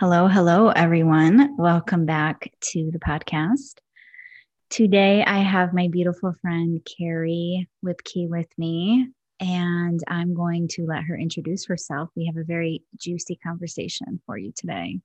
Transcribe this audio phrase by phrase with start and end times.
[0.00, 1.58] Hello, hello, everyone.
[1.58, 3.74] Welcome back to the podcast.
[4.70, 9.08] Today, I have my beautiful friend Carrie with Key with me,
[9.40, 12.08] and I'm going to let her introduce herself.
[12.16, 15.00] We have a very juicy conversation for you today.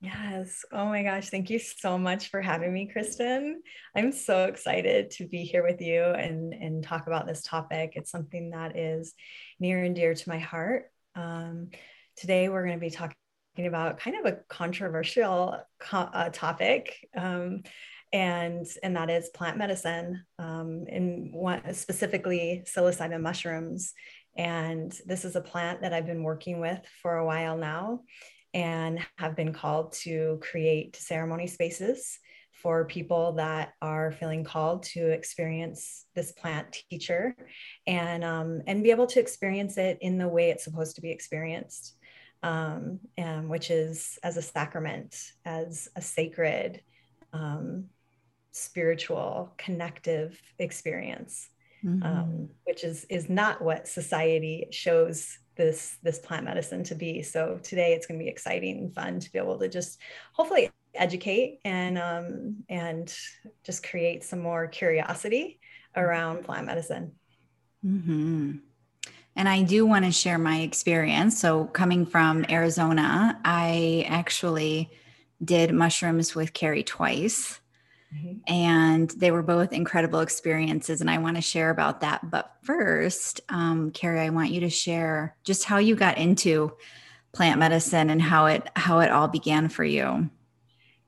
[0.00, 0.64] Yes.
[0.72, 1.28] Oh my gosh.
[1.28, 3.58] Thank you so much for having me, Kristin.
[3.94, 7.92] I'm so excited to be here with you and, and talk about this topic.
[7.94, 9.14] It's something that is
[9.60, 10.90] near and dear to my heart.
[11.14, 11.68] Um,
[12.16, 13.14] today, we're going to be talking
[13.58, 17.08] about kind of a controversial co- uh, topic.
[17.16, 17.62] Um,
[18.12, 23.92] and, and that is plant medicine, um, and one, specifically psilocybin mushrooms.
[24.36, 28.00] And this is a plant that I've been working with for a while now
[28.52, 32.18] and have been called to create ceremony spaces
[32.52, 37.36] for people that are feeling called to experience this plant teacher
[37.86, 41.10] and um, and be able to experience it in the way it's supposed to be
[41.10, 41.96] experienced
[42.44, 46.82] um, and which is as a sacrament, as a sacred,
[47.32, 47.86] um,
[48.52, 51.48] spiritual, connective experience,
[51.82, 52.02] mm-hmm.
[52.02, 57.22] um, which is is not what society shows this this plant medicine to be.
[57.22, 59.98] So today it's going to be exciting and fun to be able to just
[60.34, 63.12] hopefully educate and um, and
[63.64, 65.60] just create some more curiosity
[65.96, 67.12] around plant medicine.
[67.82, 68.56] Mm-hmm.
[69.36, 71.38] And I do want to share my experience.
[71.38, 74.90] So, coming from Arizona, I actually
[75.44, 77.60] did mushrooms with Kari twice.
[78.14, 78.52] Mm-hmm.
[78.52, 81.00] And they were both incredible experiences.
[81.00, 82.30] And I want to share about that.
[82.30, 86.72] But first, um, Kari, I want you to share just how you got into
[87.32, 90.30] plant medicine and how it how it all began for you.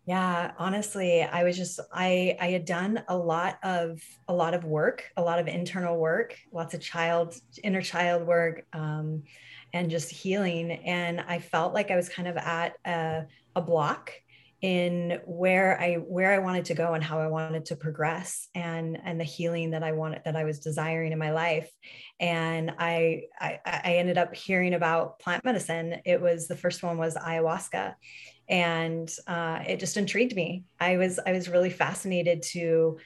[0.07, 4.65] Yeah, honestly, I was just I I had done a lot of a lot of
[4.65, 9.25] work, a lot of internal work, lots of child inner child work, um,
[9.73, 10.71] and just healing.
[10.71, 13.25] And I felt like I was kind of at a,
[13.57, 14.13] a block
[14.63, 18.97] in where I where I wanted to go and how I wanted to progress and
[19.05, 21.69] and the healing that I wanted that I was desiring in my life.
[22.21, 25.97] And I I, I ended up hearing about plant medicine.
[26.05, 27.95] It was the first one was ayahuasca
[28.49, 30.65] and uh, it just intrigued me.
[30.79, 32.99] I was I was really fascinated to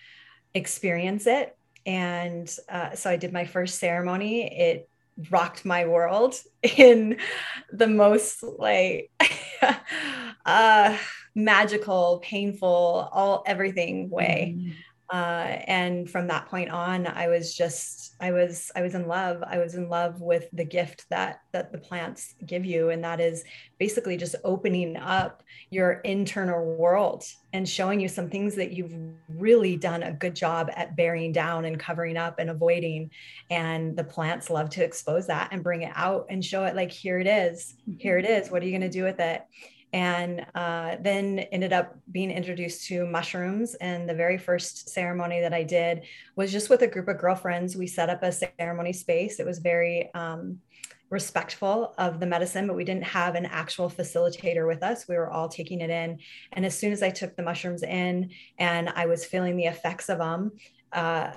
[0.54, 1.56] experience it,
[1.86, 4.44] and uh, so I did my first ceremony.
[4.44, 4.88] It
[5.30, 7.18] rocked my world in
[7.72, 9.10] the most like
[10.44, 10.96] uh,
[11.34, 14.56] magical, painful, all everything way.
[14.56, 14.70] Mm-hmm
[15.12, 19.42] uh, and from that point on i was just i was i was in love.
[19.46, 22.90] I was in love with the gift that that the plants give you.
[22.90, 23.44] And that is
[23.78, 28.94] basically just opening up your internal world and showing you some things that you've
[29.28, 33.10] really done a good job at burying down and covering up and avoiding.
[33.50, 36.92] And the plants love to expose that and bring it out and show it like
[36.92, 37.74] here it is.
[37.98, 38.50] Here it is.
[38.50, 39.42] What are you going to do with it
[39.92, 43.74] and uh, then ended up being introduced to mushrooms.
[43.74, 46.04] And the very first ceremony that I did
[46.36, 47.76] was just with a group of girlfriends.
[47.76, 49.40] We set up a ceremony space.
[49.40, 50.58] It was very um,
[51.10, 55.08] respectful of the medicine, but we didn't have an actual facilitator with us.
[55.08, 56.18] We were all taking it in.
[56.52, 60.08] And as soon as I took the mushrooms in and I was feeling the effects
[60.08, 60.52] of them,
[60.92, 61.32] uh,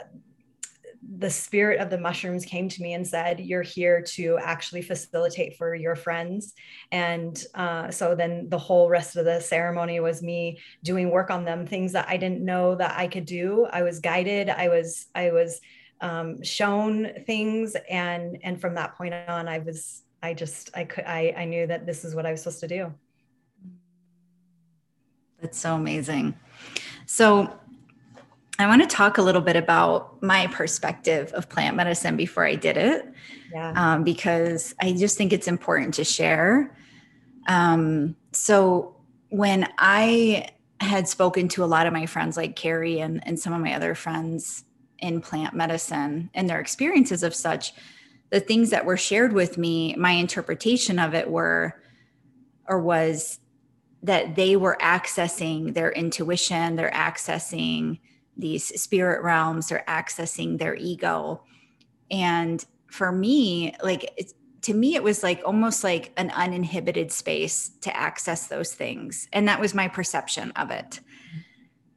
[1.18, 5.58] the spirit of the mushrooms came to me and said, You're here to actually facilitate
[5.58, 6.54] for your friends.
[6.92, 11.46] And uh, so then the whole rest of the ceremony was me doing work on
[11.46, 13.68] them, things that I didn't know that I could do.
[13.72, 15.60] I was guided, I was, I was
[16.02, 17.76] um, shown things.
[17.90, 21.68] And, and from that point on, I was, I just, I could, I, I knew
[21.68, 22.94] that this is what I was supposed to do.
[25.42, 26.36] That's so amazing.
[27.06, 27.54] So,
[28.60, 32.56] I want to talk a little bit about my perspective of plant medicine before I
[32.56, 33.12] did it,
[33.52, 33.74] yeah.
[33.76, 36.76] um, because I just think it's important to share.
[37.48, 38.96] Um, so
[39.30, 40.50] when I
[40.80, 43.74] had spoken to a lot of my friends, like Kari and, and some of my
[43.74, 44.66] other friends
[45.00, 47.74] in plant medicine and their experiences of such,
[48.30, 51.82] the things that were shared with me, my interpretation of it were,
[52.68, 53.40] or was
[54.04, 58.00] that they were accessing their intuition, they're accessing
[58.38, 61.44] these spirit realms are accessing their ego.
[62.10, 64.20] And for me like
[64.62, 69.28] to me it was like almost like an uninhibited space to access those things.
[69.34, 71.00] And that was my perception of it.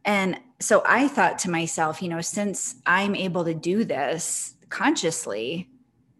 [0.04, 5.68] And so i thought to myself you know since i'm able to do this consciously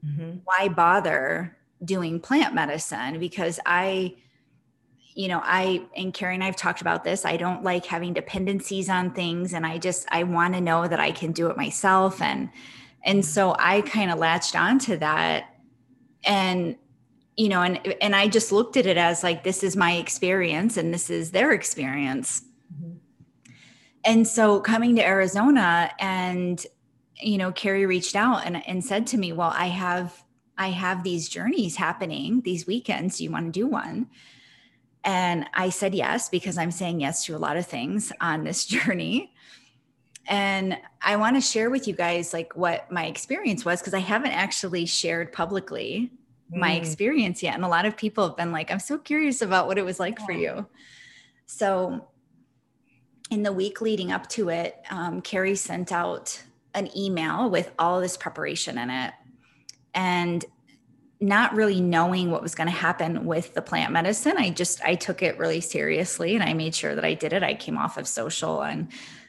[0.04, 0.38] mm-hmm.
[0.44, 3.18] why bother doing plant medicine?
[3.18, 4.14] Because i
[5.16, 7.24] you know, I and Kari and I've talked about this.
[7.24, 11.00] I don't like having dependencies on things and I just I want to know that
[11.00, 12.50] I can do it myself and
[13.02, 15.56] and so I kind of latched onto that
[16.22, 16.76] and
[17.34, 20.76] you know, and and I just looked at it as like this is my experience
[20.76, 22.42] and this is their experience.
[22.74, 22.96] Mm-hmm.
[24.04, 26.64] And so coming to Arizona and
[27.18, 30.22] you know, Kari reached out and, and said to me, Well, I have
[30.58, 33.16] I have these journeys happening these weekends.
[33.16, 34.08] Do you want to do one?
[35.06, 38.66] And I said yes, because I'm saying yes to a lot of things on this
[38.66, 39.32] journey.
[40.28, 44.00] And I want to share with you guys like what my experience was because I
[44.00, 46.10] haven't actually shared publicly
[46.52, 46.58] mm.
[46.58, 47.54] my experience yet.
[47.54, 50.00] And a lot of people have been like, I'm so curious about what it was
[50.00, 50.26] like yeah.
[50.26, 50.66] for you.
[51.46, 52.08] So
[53.30, 56.42] in the week leading up to it, um, Kari sent out
[56.74, 59.14] an email with all this preparation in it.
[59.94, 60.44] And
[61.20, 64.36] not really knowing what was going to happen with the plant medicine.
[64.36, 67.42] I just i took it really seriously and i made sure that i did it.
[67.42, 68.88] I came off of social and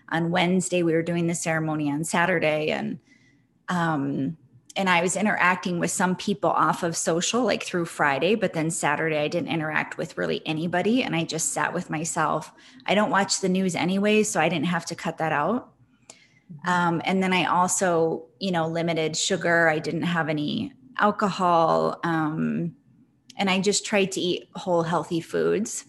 [0.09, 2.99] on wednesday we were doing the ceremony on saturday and
[3.67, 4.37] um
[4.77, 8.71] and i was interacting with some people off of social like through friday but then
[8.71, 12.51] saturday i didn't interact with really anybody and i just sat with myself.
[12.85, 15.73] I don't watch the news anyway so i didn't have to cut that out.
[16.51, 16.69] Mm-hmm.
[16.69, 19.67] um, and then i also you know limited sugar.
[19.67, 21.99] I didn't have any alcohol.
[22.03, 22.75] Um,
[23.37, 25.85] and I just tried to eat whole, healthy foods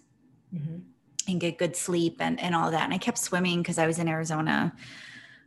[0.54, 0.78] mm-hmm.
[1.26, 2.84] and get good sleep and, and all that.
[2.84, 4.74] And I kept swimming because I was in Arizona.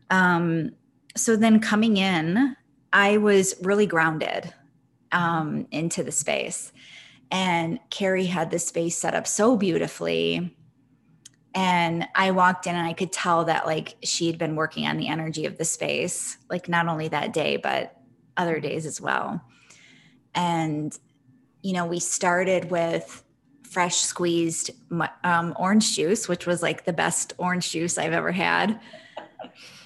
[0.09, 0.71] Um,
[1.15, 2.55] so then coming in,
[2.93, 4.53] I was really grounded
[5.11, 6.71] um, into the space.
[7.31, 10.55] And Kari had the space set up so beautifully.
[11.53, 14.97] And I walked in and I could tell that like she had been working on
[14.97, 17.97] the energy of the space, like not only that day, but
[18.37, 19.41] other days as well.
[20.35, 20.97] And,
[21.61, 23.23] you know, we started with
[23.63, 24.71] fresh squeezed
[25.23, 28.79] um, orange juice, which was like the best orange juice I've ever had.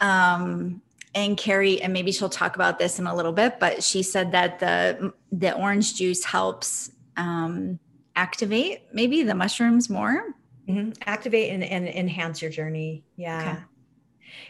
[0.02, 0.82] Um,
[1.14, 4.32] and Kari, and maybe she'll talk about this in a little bit, but she said
[4.34, 7.80] that the the orange juice helps um,
[8.16, 10.34] activate maybe the mushrooms more.
[10.68, 10.92] Mm-hmm.
[11.06, 13.06] Activate and, and enhance your journey.
[13.16, 13.52] Yeah.
[13.52, 13.64] Okay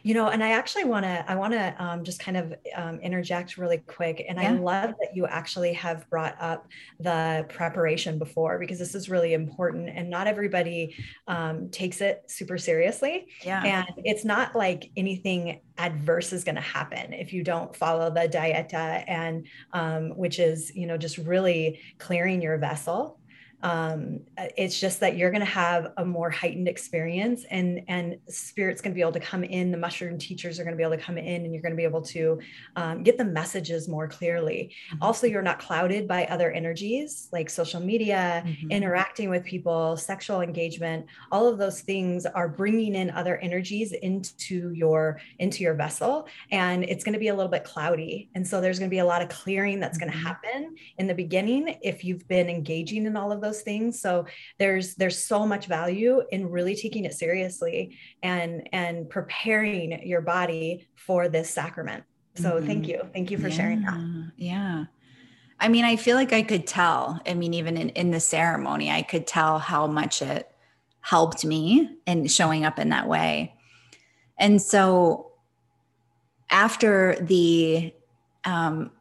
[0.03, 2.99] you know and i actually want to i want to um, just kind of um,
[2.99, 4.49] interject really quick and yeah.
[4.49, 6.67] i love that you actually have brought up
[6.99, 10.95] the preparation before because this is really important and not everybody
[11.27, 16.61] um, takes it super seriously yeah and it's not like anything adverse is going to
[16.61, 21.79] happen if you don't follow the dieta and um, which is you know just really
[21.97, 23.19] clearing your vessel
[23.65, 28.79] um, it's just that you're going to have a more heightened experience and and spirit's
[28.79, 30.95] going to be able to come in the mushroom teachers are going to be able
[30.95, 32.39] to come in and you're going to be able to
[32.75, 35.01] um, get the messages more clearly mm-hmm.
[35.01, 38.69] also you're not clouded by other energies like social media mm-hmm.
[38.69, 44.71] interacting with people sexual engagement all of those things are bringing in other energies into
[44.73, 48.61] your into your vessel and it's going to be a little bit cloudy and so
[48.61, 50.11] there's going to be a lot of clearing that's mm-hmm.
[50.11, 53.63] going to happen in the beginning if you've been engaging in all of those those
[53.63, 53.99] things.
[53.99, 54.25] So
[54.59, 60.87] there's there's so much value in really taking it seriously and and preparing your body
[60.95, 62.03] for this sacrament.
[62.35, 62.67] So mm-hmm.
[62.67, 63.01] thank you.
[63.13, 63.55] Thank you for yeah.
[63.55, 64.31] sharing that.
[64.37, 64.85] Yeah.
[65.57, 67.21] I mean i feel like i could tell.
[67.25, 70.51] I mean even in, in the ceremony i could tell how much it
[71.01, 73.55] helped me in showing up in that way.
[74.37, 75.31] And so
[76.49, 77.93] after the
[78.43, 78.91] um,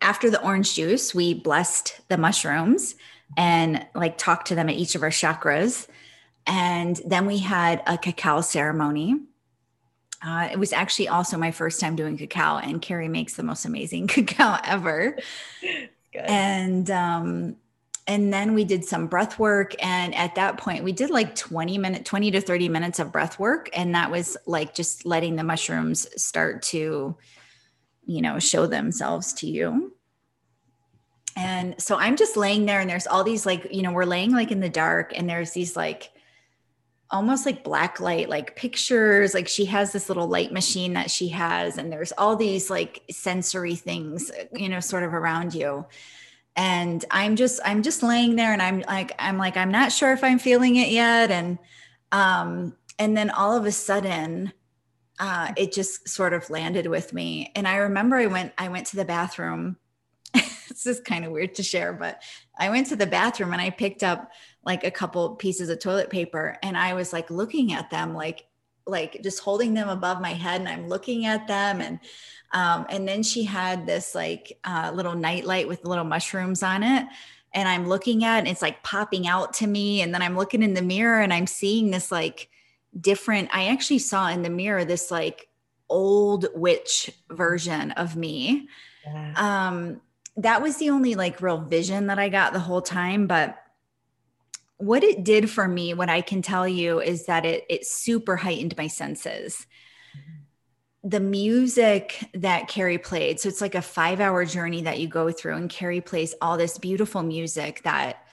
[0.00, 2.94] after the orange juice, we blessed the mushrooms
[3.36, 5.86] and like talked to them at each of our chakras.
[6.46, 9.20] And then we had a cacao ceremony.
[10.22, 13.64] Uh, it was actually also my first time doing cacao, and Kari makes the most
[13.64, 15.18] amazing cacao ever.
[15.60, 16.22] Good.
[16.22, 17.56] And um,
[18.06, 21.78] and then we did some breath work, and at that point, we did like twenty
[21.78, 25.44] minute, twenty to thirty minutes of breath work, and that was like just letting the
[25.44, 27.16] mushrooms start to,
[28.06, 29.93] you know, show themselves to you.
[31.36, 34.32] And so I'm just laying there and there's all these like, you know, we're laying
[34.32, 36.10] like in the dark and there's these like
[37.10, 39.34] almost like black light like pictures.
[39.34, 43.02] Like she has this little light machine that she has and there's all these like
[43.10, 45.86] sensory things you know sort of around you.
[46.56, 50.12] And i'm just i'm just laying there and i'm like i'm like i'm not sure
[50.12, 51.32] if i'm feeling it yet.
[51.32, 51.58] And
[52.12, 54.52] um and then all of a sudden
[55.18, 57.50] uh it just sort of landed with me.
[57.56, 59.78] And i remember i went i went to the bathroom
[60.84, 62.22] this is kind of weird to share, but
[62.58, 64.30] I went to the bathroom and I picked up
[64.64, 68.46] like a couple pieces of toilet paper and I was like looking at them like
[68.86, 71.98] like just holding them above my head and I'm looking at them and
[72.52, 77.06] um, and then she had this like uh, little nightlight with little mushrooms on it
[77.52, 80.36] and I'm looking at it and it's like popping out to me and then I'm
[80.36, 82.50] looking in the mirror and I'm seeing this like
[82.98, 85.48] different I actually saw in the mirror this like
[85.88, 88.68] old witch version of me
[89.06, 89.32] yeah.
[89.36, 90.00] um
[90.36, 93.26] that was the only like real vision that I got the whole time.
[93.26, 93.56] But
[94.78, 98.36] what it did for me, what I can tell you is that it it super
[98.36, 99.66] heightened my senses.
[101.02, 105.30] The music that Kari played, so it's like a five hour journey that you go
[105.30, 108.24] through, and Kari plays all this beautiful music that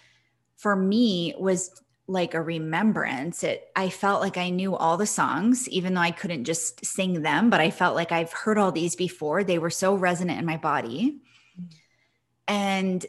[0.56, 1.70] for me was
[2.08, 3.44] like a remembrance.
[3.44, 7.22] It I felt like I knew all the songs, even though I couldn't just sing
[7.22, 9.44] them, but I felt like I've heard all these before.
[9.44, 11.22] They were so resonant in my body.
[12.52, 13.06] And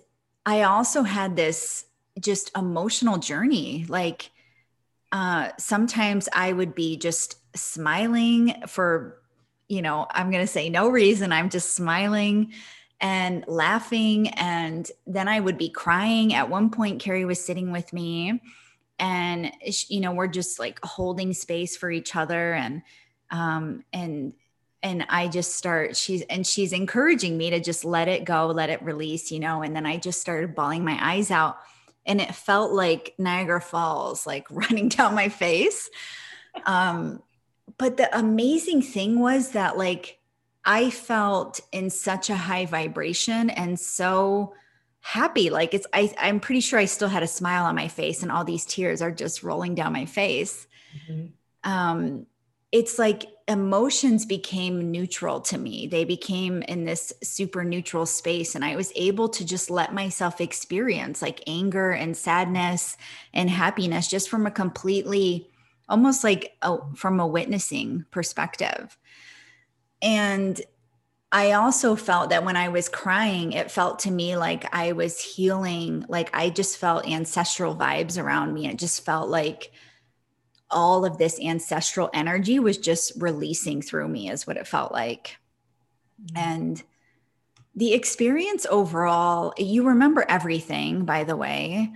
[0.46, 1.84] I also had this
[2.20, 3.84] just emotional journey.
[3.88, 4.30] Like
[5.10, 9.20] uh, sometimes I would be just smiling for,
[9.68, 11.32] you know, I'm going to say no reason.
[11.32, 12.52] I'm just smiling
[13.00, 14.28] and laughing.
[14.28, 16.34] And then I would be crying.
[16.34, 18.40] At one point, Kari was sitting with me
[19.00, 19.50] and,
[19.88, 22.54] you know, we're just like holding space for each other.
[22.54, 22.82] And,
[23.32, 24.34] um, and
[24.82, 28.70] and I just start she's and she's encouraging me to just let it go, let
[28.70, 31.58] it release, you know, and then I just started bawling my eyes out
[32.04, 35.88] and it felt like Niagara Falls like running down my face.
[36.66, 37.22] Um
[37.78, 40.18] but the amazing thing was that like
[40.64, 44.54] I felt in such a high vibration and so
[45.00, 48.22] happy like it's I I'm pretty sure I still had a smile on my face
[48.22, 50.66] and all these tears are just rolling down my face.
[51.08, 51.70] Mm-hmm.
[51.70, 52.26] Um
[52.72, 55.86] it's like emotions became neutral to me.
[55.86, 58.54] They became in this super neutral space.
[58.54, 62.96] And I was able to just let myself experience like anger and sadness
[63.34, 65.50] and happiness just from a completely,
[65.88, 68.96] almost like a, from a witnessing perspective.
[70.00, 70.60] And
[71.30, 75.20] I also felt that when I was crying, it felt to me like I was
[75.20, 76.04] healing.
[76.08, 78.68] Like I just felt ancestral vibes around me.
[78.68, 79.72] It just felt like,
[80.72, 85.36] all of this ancestral energy was just releasing through me, is what it felt like.
[86.24, 86.38] Mm-hmm.
[86.38, 86.82] And
[87.74, 91.90] the experience overall, you remember everything, by the way.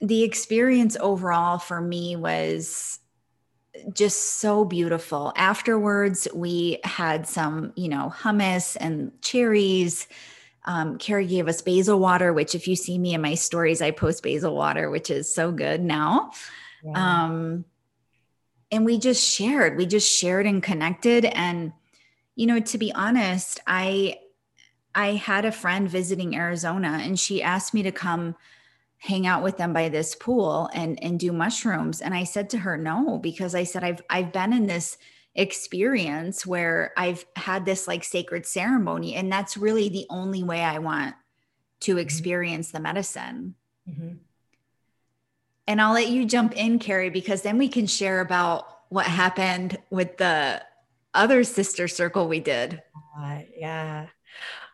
[0.00, 2.98] The experience overall for me was
[3.94, 5.32] just so beautiful.
[5.36, 10.08] Afterwards, we had some, you know, hummus and cherries.
[10.64, 13.92] Um, Kari gave us basil water, which, if you see me in my stories, I
[13.92, 16.32] post basil water, which is so good now.
[16.84, 17.24] Yeah.
[17.24, 17.64] Um,
[18.72, 21.72] and we just shared we just shared and connected and
[22.34, 24.18] you know to be honest i
[24.94, 28.34] i had a friend visiting arizona and she asked me to come
[28.98, 32.58] hang out with them by this pool and and do mushrooms and i said to
[32.58, 34.96] her no because i said i've i've been in this
[35.34, 40.78] experience where i've had this like sacred ceremony and that's really the only way i
[40.78, 41.14] want
[41.80, 42.00] to mm-hmm.
[42.00, 43.54] experience the medicine
[43.88, 44.14] mm-hmm.
[45.66, 49.78] And I'll let you jump in, Kari, because then we can share about what happened
[49.90, 50.62] with the
[51.14, 52.82] other sister circle we did.
[53.18, 54.06] Uh, yeah.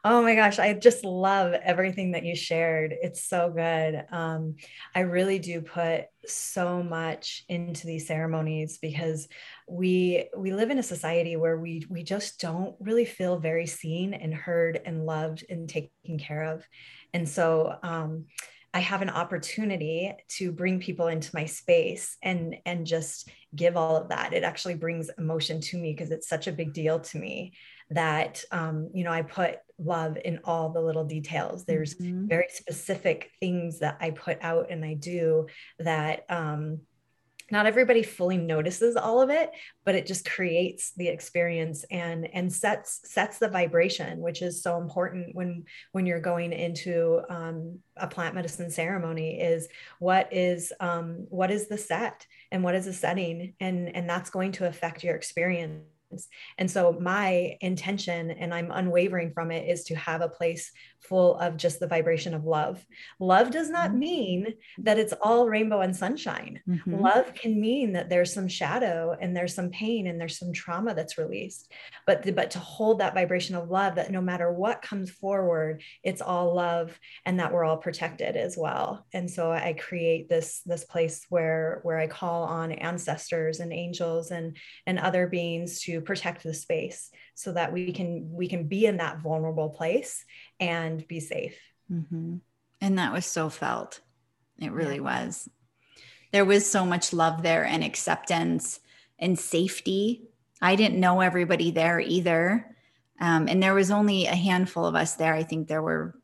[0.04, 2.94] Oh my gosh, I just love everything that you shared.
[3.02, 4.04] It's so good.
[4.12, 4.54] Um,
[4.94, 9.28] I really do put so much into these ceremonies because
[9.68, 14.14] we we live in a society where we we just don't really feel very seen
[14.14, 16.64] and heard and loved and taken care of.
[17.12, 18.26] And so um,
[18.74, 23.96] I have an opportunity to bring people into my space and and just give all
[23.96, 24.34] of that.
[24.34, 27.54] It actually brings emotion to me because it's such a big deal to me
[27.90, 31.64] that um, you know I put love in all the little details.
[31.64, 32.26] There's mm-hmm.
[32.26, 35.46] very specific things that I put out and I do
[35.78, 36.80] that um,
[37.50, 39.50] not everybody fully notices all of it
[39.84, 44.78] but it just creates the experience and and sets sets the vibration which is so
[44.78, 51.26] important when when you're going into um, a plant medicine ceremony is what is um,
[51.28, 55.04] what is the set and what is the setting and and that's going to affect
[55.04, 55.82] your experience
[56.58, 61.36] and so my intention, and I'm unwavering from it, is to have a place full
[61.38, 62.84] of just the vibration of love.
[63.20, 63.98] Love does not mm-hmm.
[63.98, 66.60] mean that it's all rainbow and sunshine.
[66.68, 66.94] Mm-hmm.
[66.94, 70.94] Love can mean that there's some shadow and there's some pain and there's some trauma
[70.94, 71.72] that's released.
[72.06, 76.22] But but to hold that vibration of love that no matter what comes forward, it's
[76.22, 79.06] all love and that we're all protected as well.
[79.12, 84.30] And so I create this this place where where I call on ancestors and angels
[84.30, 88.86] and and other beings to protect the space so that we can we can be
[88.86, 90.24] in that vulnerable place
[90.60, 91.58] and be safe.
[91.90, 92.36] Mm-hmm.
[92.82, 94.00] and that was so felt.
[94.58, 95.24] It really yeah.
[95.24, 95.48] was.
[96.32, 98.80] There was so much love there and acceptance
[99.18, 100.28] and safety.
[100.60, 102.76] I didn't know everybody there either.
[103.20, 105.32] Um, and there was only a handful of us there.
[105.32, 106.14] I think there were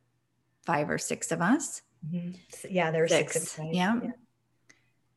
[0.66, 1.80] five or six of us.
[2.06, 2.32] Mm-hmm.
[2.68, 3.60] yeah there were six, six.
[3.72, 3.98] yeah.
[4.02, 4.10] yeah.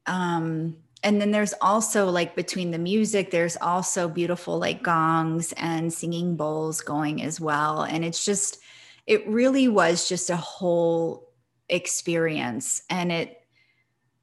[0.06, 5.94] Um and then there's also like between the music there's also beautiful like gongs and
[5.94, 8.60] singing bowls going as well and it's just
[9.08, 11.28] it really was just a whole
[11.70, 12.84] experience.
[12.90, 13.42] And it,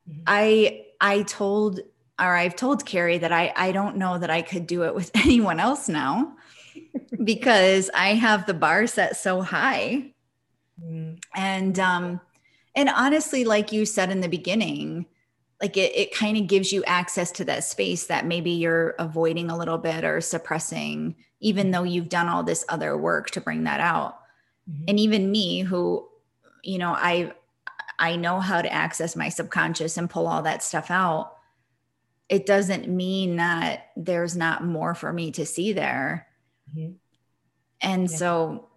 [0.09, 0.21] mm-hmm.
[0.27, 1.81] I, I told,
[2.21, 5.11] or I've told Kari that I, I don't know that I could do it with
[5.15, 6.37] anyone else now
[7.25, 10.13] because I have the bar set so high.
[10.83, 11.19] Mm.
[11.35, 12.21] And, um,
[12.75, 15.07] and honestly, like you said in the beginning,
[15.65, 19.51] like it, it kind of gives you access to that space that maybe you're avoiding
[19.51, 23.65] a little bit or suppressing, even though you've done all this other work to bring
[23.65, 24.19] that out.
[24.71, 24.85] Mm-hmm.
[24.89, 26.07] And even me, who,
[26.63, 27.33] you know, I,
[27.99, 31.33] I know how to access my subconscious and pull all that stuff out.
[32.29, 36.27] It doesn't mean that there's not more for me to see there.
[36.77, 36.93] Mm-hmm.
[37.81, 38.17] And yeah.
[38.19, 38.69] so,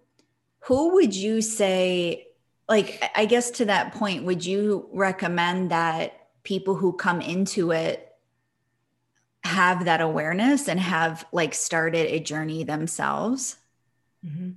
[0.59, 2.27] who would you say,
[2.69, 6.16] like, I guess to that point, would you recommend that
[6.47, 8.09] people who come into it
[9.43, 13.57] have that awareness and have like started a journey themselves?
[14.25, 14.51] Mm-hmm.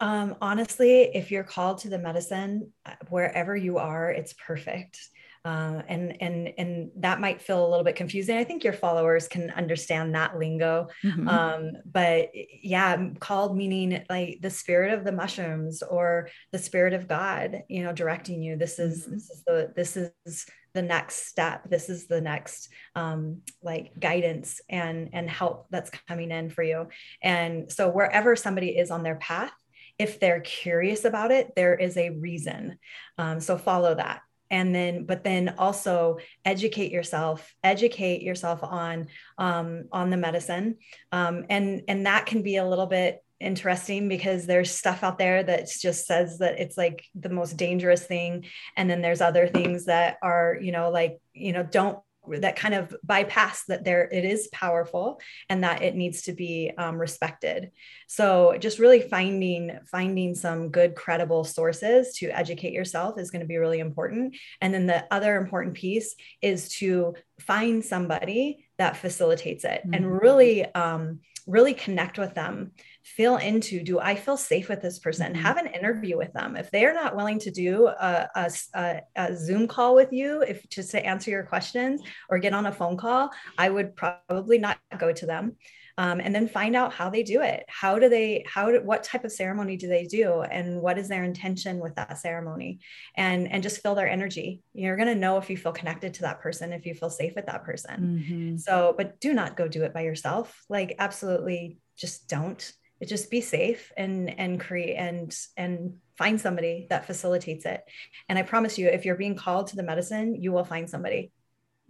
[0.00, 4.98] Um, honestly, if you're called to the medicine, uh, wherever you are, it's perfect.
[5.44, 8.38] Uh, and and and that might feel a little bit confusing.
[8.38, 10.88] I think your followers can understand that lingo.
[11.02, 11.28] Mm-hmm.
[11.28, 12.30] Um, but
[12.62, 17.82] yeah, called meaning like the spirit of the mushrooms or the spirit of God, you
[17.82, 18.56] know, directing you.
[18.56, 19.12] This is mm-hmm.
[19.12, 21.70] this is the this is the next step.
[21.70, 26.88] This is the next um, like guidance and and help that's coming in for you.
[27.22, 29.52] And so wherever somebody is on their path,
[29.98, 32.78] if they're curious about it, there is a reason.
[33.16, 34.20] Um, so follow that.
[34.50, 39.06] And then, but then also educate yourself, educate yourself on
[39.38, 40.76] um, on the medicine,
[41.12, 45.42] um, and and that can be a little bit interesting because there's stuff out there
[45.42, 48.46] that just says that it's like the most dangerous thing.
[48.76, 51.98] And then there's other things that are you know like you know don't
[52.28, 56.72] that kind of bypass that there it is powerful and that it needs to be
[56.78, 57.70] um, respected.
[58.06, 63.46] So just really finding finding some good credible sources to educate yourself is going to
[63.46, 64.36] be really important.
[64.60, 69.94] And then the other important piece is to find somebody that facilitates it mm-hmm.
[69.94, 72.72] and really um, really connect with them
[73.04, 75.32] feel into do i feel safe with this person?
[75.32, 75.42] Mm-hmm.
[75.42, 76.56] have an interview with them.
[76.56, 80.90] If they're not willing to do a, a, a, zoom call with you if just
[80.92, 85.12] to answer your questions or get on a phone call i would probably not go
[85.12, 85.56] to them.
[85.96, 87.64] Um, and then find out how they do it.
[87.68, 90.40] How do they how do, what type of ceremony do they do?
[90.40, 92.80] And what is their intention with that ceremony?
[93.16, 94.62] And and just feel their energy.
[94.72, 97.34] You're going to know if you feel connected to that person if you feel safe
[97.36, 98.24] with that person.
[98.24, 98.56] Mm-hmm.
[98.56, 100.64] so but do not go do it by yourself.
[100.68, 102.72] Like absolutely just don't
[103.04, 107.84] just be safe and and create and and find somebody that facilitates it.
[108.28, 111.32] And i promise you if you're being called to the medicine you will find somebody.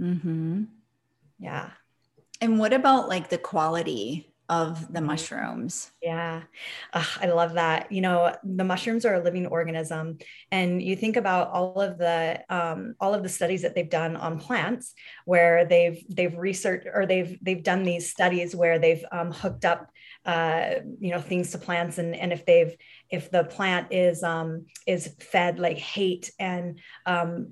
[0.00, 0.64] Mm-hmm.
[1.38, 1.70] yeah.
[2.40, 5.07] And what about like the quality of the mm-hmm.
[5.07, 5.91] mushrooms.
[6.03, 6.43] Yeah,
[6.93, 7.91] I love that.
[7.91, 10.19] You know, the mushrooms are a living organism,
[10.51, 14.17] and you think about all of the um, all of the studies that they've done
[14.17, 19.33] on plants, where they've they've researched or they've they've done these studies where they've um,
[19.33, 19.91] hooked up
[20.27, 22.75] uh, you know things to plants and and if they've
[23.14, 27.46] if the plant is um, is fed like hate and um,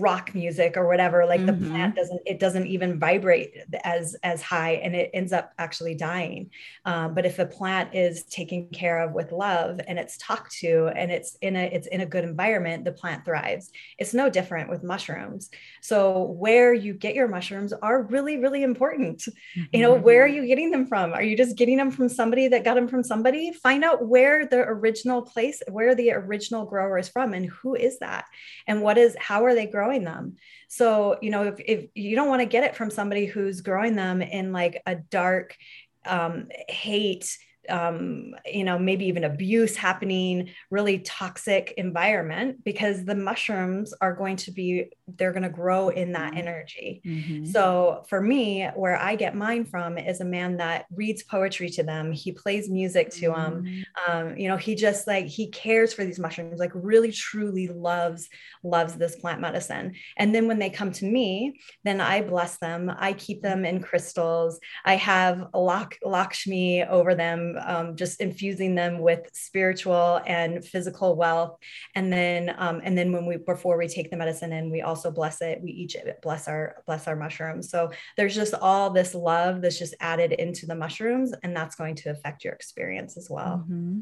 [0.00, 1.62] rock music or whatever like mm-hmm.
[1.62, 5.94] the plant doesn't it doesn't even vibrate as as high and it ends up actually
[5.94, 6.50] dying
[6.86, 10.90] um, but if a plant is taken care of with love and it's talked to
[10.96, 14.68] and it's in a it's in a good environment the plant thrives it's no different
[14.68, 19.62] with mushrooms so where you get your mushrooms are really really important mm-hmm.
[19.72, 20.42] you know where are mm-hmm.
[20.42, 23.04] you getting them from are you just getting them from somebody that got them from
[23.04, 27.74] somebody find out where the original place where the original grower is from and who
[27.74, 28.26] is that?
[28.66, 30.36] And what is how are they growing them?
[30.68, 33.96] So you know if, if you don't want to get it from somebody who's growing
[33.96, 35.56] them in like a dark
[36.04, 37.36] um, hate
[37.68, 44.36] um, you know, maybe even abuse happening, really toxic environment because the mushrooms are going
[44.36, 46.48] to be, they're going to grow in that mm-hmm.
[46.48, 47.00] energy.
[47.06, 47.44] Mm-hmm.
[47.46, 51.84] So for me, where I get mine from is a man that reads poetry to
[51.84, 52.10] them.
[52.10, 53.64] He plays music to them.
[53.64, 54.10] Mm-hmm.
[54.10, 58.28] Um, you know, he just like, he cares for these mushrooms, like really truly loves,
[58.64, 59.94] loves this plant medicine.
[60.16, 62.92] And then when they come to me, then I bless them.
[62.98, 64.58] I keep them in crystals.
[64.84, 71.58] I have Lak- Lakshmi over them um, just infusing them with spiritual and physical wealth.
[71.94, 74.95] And then, um, and then when we before we take the medicine in, we also
[75.04, 75.60] bless it.
[75.62, 77.70] We each bless our bless our mushrooms.
[77.70, 81.94] So there's just all this love that's just added into the mushrooms, and that's going
[81.96, 83.64] to affect your experience as well.
[83.64, 84.00] Mm-hmm.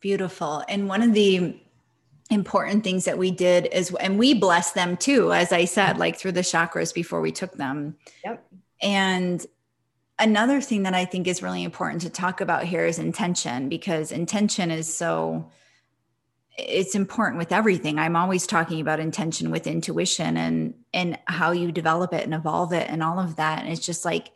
[0.00, 0.64] Beautiful.
[0.68, 1.60] And one of the
[2.30, 6.16] important things that we did is and we blessed them too as i said like
[6.16, 8.46] through the chakras before we took them yep
[8.80, 9.46] and
[10.20, 14.12] another thing that I think is really important to talk about here is intention because
[14.12, 15.50] intention is so
[16.68, 17.98] it's important with everything.
[17.98, 22.72] I'm always talking about intention with intuition and and how you develop it and evolve
[22.72, 23.62] it and all of that.
[23.62, 24.32] And it's just like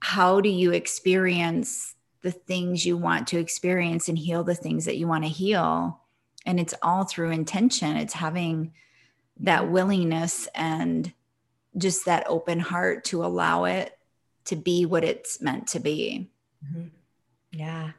[0.00, 4.96] how do you experience the things you want to experience and heal the things that
[4.96, 6.00] you want to heal?
[6.44, 7.96] And it's all through intention.
[7.96, 8.72] It's having
[9.40, 11.12] that willingness and
[11.76, 13.96] just that open heart to allow it
[14.46, 16.30] to be what it's meant to be.
[16.64, 16.88] Mm-hmm.
[17.52, 17.92] Yeah.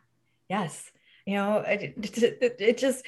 [0.49, 0.91] Yes.
[1.25, 3.05] You know, it, it, it just,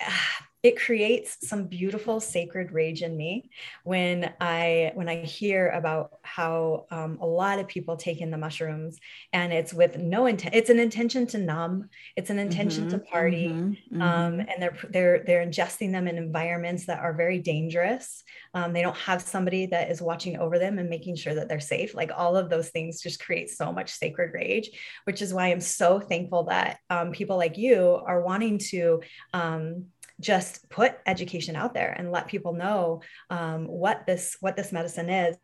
[0.00, 3.50] ah, it creates some beautiful sacred rage in me
[3.84, 8.36] when i when i hear about how um, a lot of people take in the
[8.36, 8.98] mushrooms
[9.32, 13.04] and it's with no intent it's an intention to numb it's an intention mm-hmm, to
[13.04, 14.40] party mm-hmm, um, mm-hmm.
[14.40, 18.96] and they're they're they're ingesting them in environments that are very dangerous um, they don't
[18.96, 22.36] have somebody that is watching over them and making sure that they're safe like all
[22.36, 24.70] of those things just create so much sacred rage
[25.04, 29.00] which is why i'm so thankful that um, people like you are wanting to
[29.32, 29.86] um,
[30.20, 35.08] just put education out there and let people know um, what this what this medicine
[35.08, 35.36] is.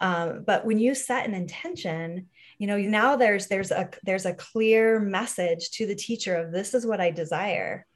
[0.00, 2.26] Um, but when you set an intention
[2.58, 6.74] you know now there's there's a there's a clear message to the teacher of this
[6.74, 7.86] is what i desire.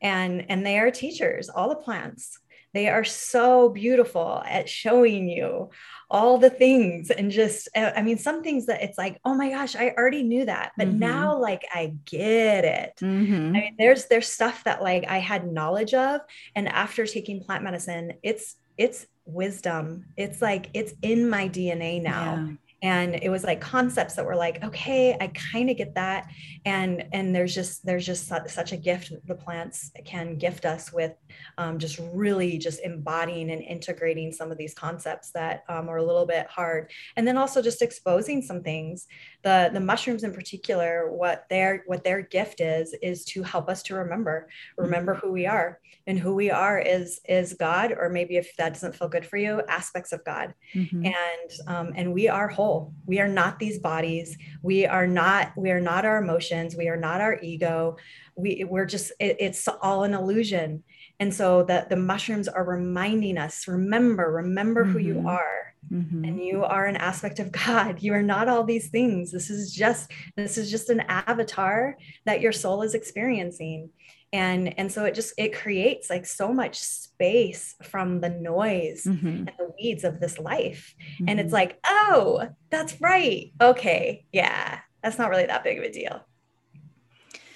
[0.00, 2.38] And and they are teachers all the plants
[2.74, 5.70] they are so beautiful at showing you
[6.10, 9.50] all the things and just, uh, I mean, some things that it's like, oh my
[9.50, 10.98] gosh, I already knew that, but mm-hmm.
[10.98, 12.92] now like I get it.
[13.00, 13.56] Mm-hmm.
[13.56, 16.20] I mean, there's there's stuff that like I had knowledge of,
[16.54, 20.06] and after taking plant medicine, it's it's wisdom.
[20.16, 22.46] It's like it's in my DNA now.
[22.48, 26.28] Yeah and it was like concepts that were like okay i kind of get that.
[26.64, 31.12] And and there's just there's just such a gift the plants can gift us with
[31.58, 36.04] um, just really just embodying and integrating some of these concepts that um, are a
[36.04, 36.90] little bit hard.
[37.16, 39.06] And then also just exposing some things.
[39.42, 43.82] The the mushrooms in particular what their what their gift is is to help us
[43.84, 48.36] to remember remember who we are and who we are is is god or maybe
[48.36, 50.54] if that doesn't feel good for you aspects of god.
[50.74, 51.06] Mm-hmm.
[51.06, 52.92] and um, and we are whole.
[53.06, 54.36] We are not these bodies.
[54.62, 56.76] We are not we are not our emotions.
[56.76, 57.96] We are not our ego.
[58.36, 60.82] We we're just it, it's all an illusion.
[61.20, 64.92] And so that the mushrooms are reminding us remember remember mm-hmm.
[64.92, 65.26] who you mm-hmm.
[65.26, 65.74] are.
[65.92, 66.24] Mm-hmm.
[66.24, 68.02] and you are an aspect of god.
[68.02, 69.32] You are not all these things.
[69.32, 73.90] This is just this is just an avatar that your soul is experiencing
[74.32, 79.26] and and so it just it creates like so much space from the noise mm-hmm.
[79.26, 81.28] and the weeds of this life mm-hmm.
[81.28, 81.54] and it's mm-hmm.
[81.54, 86.24] like oh that's right okay yeah that's not really that big of a deal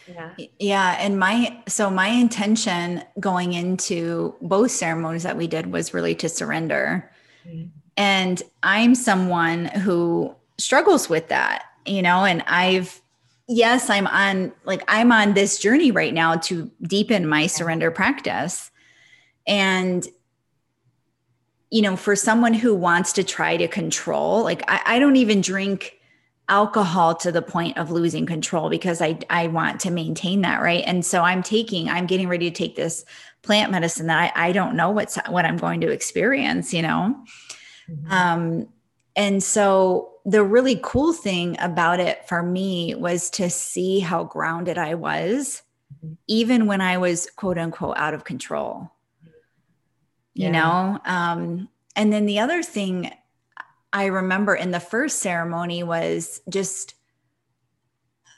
[0.08, 0.30] yeah.
[0.60, 0.96] Yeah.
[1.00, 6.28] And my, so my intention going into both ceremonies that we did was really to
[6.28, 7.10] surrender.
[7.46, 7.66] Mm-hmm.
[7.96, 13.00] And I'm someone who struggles with that, you know, and I've,
[13.48, 18.70] yes, I'm on, like, I'm on this journey right now to deepen my surrender practice.
[19.46, 20.06] And,
[21.70, 25.40] you know, for someone who wants to try to control, like, I, I don't even
[25.40, 25.94] drink
[26.48, 30.84] alcohol to the point of losing control because I I want to maintain that, right?
[30.86, 33.04] And so I'm taking, I'm getting ready to take this
[33.42, 37.16] plant medicine that I, I don't know what's what I'm going to experience, you know.
[37.90, 38.12] Mm-hmm.
[38.12, 38.68] Um,
[39.16, 44.76] and so the really cool thing about it for me was to see how grounded
[44.76, 45.62] I was,
[45.94, 46.14] mm-hmm.
[46.26, 48.92] even when I was quote unquote out of control.
[50.34, 53.10] You know, um, and then the other thing
[53.90, 56.94] I remember in the first ceremony was just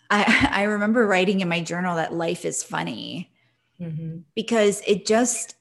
[0.09, 3.33] I, I remember writing in my journal that life is funny
[3.81, 4.19] mm-hmm.
[4.37, 5.57] because it just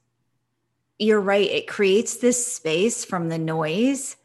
[0.99, 4.15] you're right it creates this space from the noise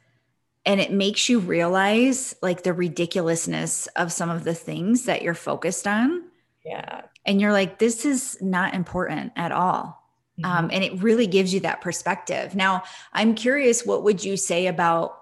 [0.64, 5.35] and it makes you realize like the ridiculousness of some of the things that you're
[5.35, 6.22] focused on
[6.64, 10.03] yeah and you're like this is not important at all
[10.38, 10.51] mm-hmm.
[10.51, 14.66] um, and it really gives you that perspective now i'm curious what would you say
[14.66, 15.18] about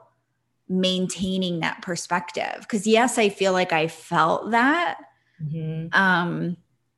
[0.69, 4.99] maintaining that perspective because yes i feel like i felt that
[5.43, 5.89] mm-hmm.
[5.93, 6.57] um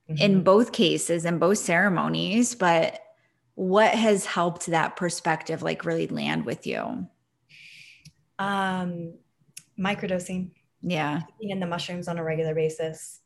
[0.08, 0.16] mm-hmm.
[0.18, 2.98] in both cases in both ceremonies but
[3.54, 7.06] what has helped that perspective like really land with you
[8.42, 9.14] um
[9.78, 10.50] microdosing.
[10.82, 11.20] Yeah.
[11.40, 13.20] In the mushrooms on a regular basis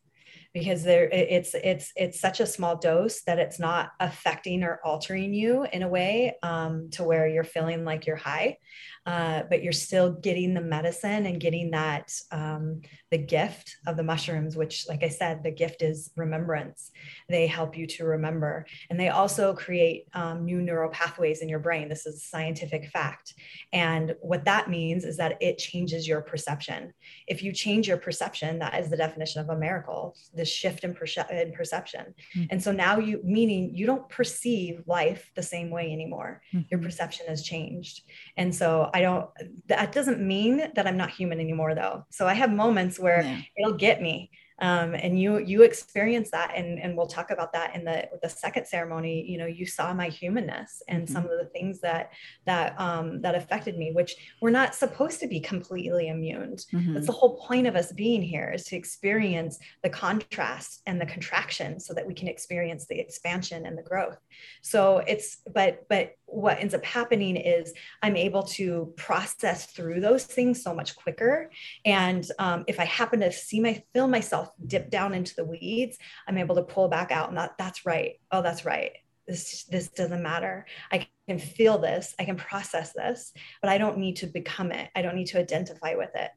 [0.53, 5.35] because there it's it's it's such a small dose that it's not affecting or altering
[5.35, 8.57] you in a way um, to where you're feeling like you're high
[9.07, 14.03] uh, but you're still getting the medicine and getting that um, the gift of the
[14.03, 16.90] mushrooms, which, like I said, the gift is remembrance.
[17.29, 18.66] They help you to remember.
[18.90, 21.88] And they also create um, new neural pathways in your brain.
[21.88, 23.35] This is a scientific fact.
[23.73, 26.92] And what that means is that it changes your perception.
[27.29, 30.95] If you change your perception, that is the definition of a miracle, the shift in,
[30.95, 32.12] perce- in perception.
[32.37, 32.47] Mm-hmm.
[32.51, 36.42] And so now you, meaning you don't perceive life the same way anymore.
[36.53, 36.66] Mm-hmm.
[36.71, 38.03] Your perception has changed.
[38.37, 39.29] And so I don't,
[39.67, 42.07] that doesn't mean that I'm not human anymore, though.
[42.09, 43.43] So I have moments where yeah.
[43.59, 47.75] it'll get me um, and you you experience that and and we'll talk about that
[47.75, 51.13] in the the second ceremony you know you saw my humanness and mm-hmm.
[51.13, 52.13] some of the things that
[52.47, 56.95] that um, that affected me which we're not supposed to be completely immune mm-hmm.
[56.95, 61.07] that's the whole point of us being here is to experience the contrast and the
[61.07, 64.19] contraction so that we can experience the expansion and the growth
[64.63, 70.25] so it's but but what ends up happening is i'm able to process through those
[70.25, 71.51] things so much quicker.
[71.85, 75.99] And um, if i happen to see my feel myself dip down into the weeds
[76.27, 78.21] i'm able to pull back out and that that's right.
[78.31, 78.93] Oh that's right.
[79.27, 80.67] This this doesn't matter.
[80.93, 82.15] I can feel this.
[82.19, 84.91] I can process this but i don't need to become it.
[84.95, 86.31] I don't need to identify with it.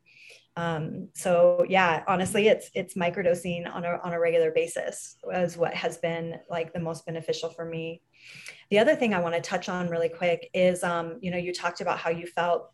[0.60, 5.74] Um, so yeah, honestly, it's it's microdosing on a on a regular basis is what
[5.74, 8.02] has been like the most beneficial for me.
[8.70, 11.54] The other thing I want to touch on really quick is, um, you know, you
[11.54, 12.72] talked about how you felt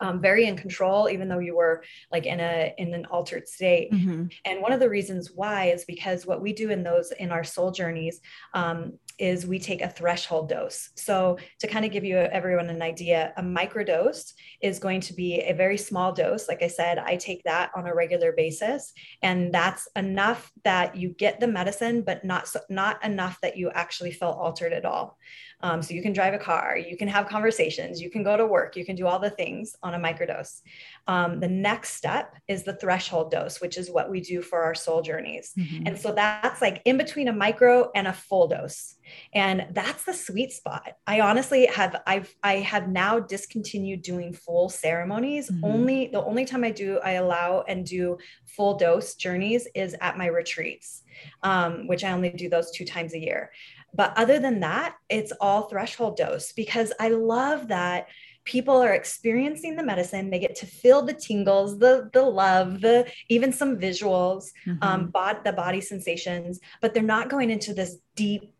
[0.00, 3.92] um, very in control, even though you were like in a in an altered state.
[3.92, 4.26] Mm-hmm.
[4.44, 7.44] And one of the reasons why is because what we do in those in our
[7.44, 8.20] soul journeys
[8.54, 10.90] um, is we take a threshold dose.
[10.96, 15.40] So to kind of give you everyone an idea, a microdose is going to be
[15.40, 16.48] a very small dose.
[16.48, 21.10] Like I said, I take that on a regular basis, and that's enough that you
[21.10, 25.18] get the medicine, but not not enough that you actually feel altered at all.
[25.62, 28.46] Um, so you can drive a car, you can have conversations, you can go to
[28.46, 30.62] work, you can do all the things on a microdose.
[31.06, 34.74] Um, the next step is the threshold dose, which is what we do for our
[34.74, 35.52] soul journeys.
[35.58, 35.86] Mm-hmm.
[35.86, 38.96] And so that's like in between a micro and a full dose.
[39.34, 40.92] And that's the sweet spot.
[41.06, 45.50] I honestly have I've I have now discontinued doing full ceremonies.
[45.50, 45.64] Mm-hmm.
[45.64, 50.18] Only the only time I do I allow and do full dose journeys is at
[50.18, 51.02] my retreats,
[51.42, 53.50] um, which I only do those two times a year.
[53.92, 58.06] But other than that, it's all threshold dose because I love that
[58.50, 62.96] people are experiencing the medicine they get to feel the tingles the the love the
[63.28, 64.82] even some visuals um, mm-hmm.
[64.82, 68.52] um bod- the body sensations but they're not going into this deep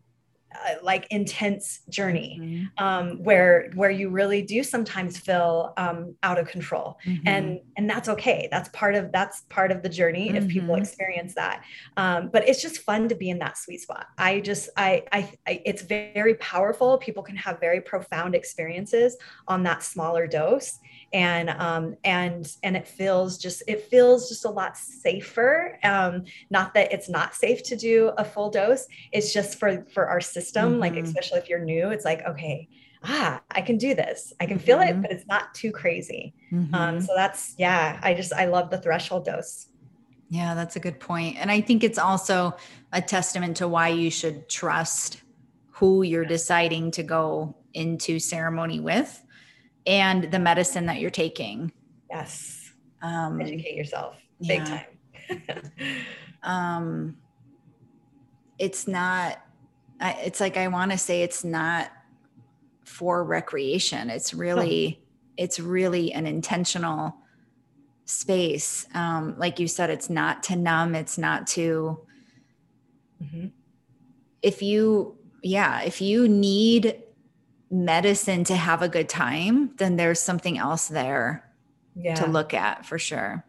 [0.53, 2.85] uh, like intense journey mm-hmm.
[2.85, 7.27] um, where where you really do sometimes feel um, out of control mm-hmm.
[7.27, 10.37] and and that's okay that's part of that's part of the journey mm-hmm.
[10.37, 10.83] if people mm-hmm.
[10.83, 11.63] experience that
[11.97, 15.33] um, but it's just fun to be in that sweet spot i just I, I
[15.47, 20.79] i it's very powerful people can have very profound experiences on that smaller dose
[21.13, 25.79] and um, and and it feels just it feels just a lot safer.
[25.83, 28.87] Um, not that it's not safe to do a full dose.
[29.13, 30.81] It's just for for our system, mm-hmm.
[30.81, 32.69] like especially if you're new, it's like okay,
[33.05, 34.33] ah, I can do this.
[34.41, 34.99] I can feel mm-hmm.
[34.99, 36.35] it, but it's not too crazy.
[36.53, 36.75] Mm-hmm.
[36.75, 39.67] Um, so that's yeah, I just I love the threshold dose.
[40.29, 41.39] Yeah, that's a good point.
[41.39, 42.57] And I think it's also
[42.93, 45.23] a testament to why you should trust
[45.71, 49.25] who you're deciding to go into ceremony with
[49.87, 51.73] and the medicine that you're taking.
[52.11, 52.73] Yes.
[53.03, 54.17] Um, Educate yourself
[54.47, 54.83] big yeah.
[55.29, 55.65] time.
[56.43, 57.17] um,
[58.59, 59.41] it's not,
[60.01, 61.91] I, it's like I want to say it's not
[62.85, 64.11] for recreation.
[64.11, 65.03] It's really,
[65.37, 67.17] it's really an intentional
[68.05, 68.87] space.
[68.95, 72.01] Um, like you said, it's not to numb, it's not to,
[73.23, 73.47] mm-hmm.
[74.43, 77.03] if you, yeah, if you need
[77.71, 81.51] medicine to have a good time, then there's something else there
[81.95, 82.15] yeah.
[82.17, 83.45] to look at for sure.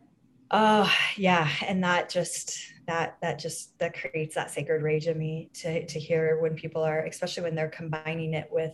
[0.51, 1.49] Oh, yeah.
[1.65, 2.57] And that just
[2.87, 6.83] that that just that creates that sacred rage in me to to hear when people
[6.83, 8.73] are, especially when they're combining it with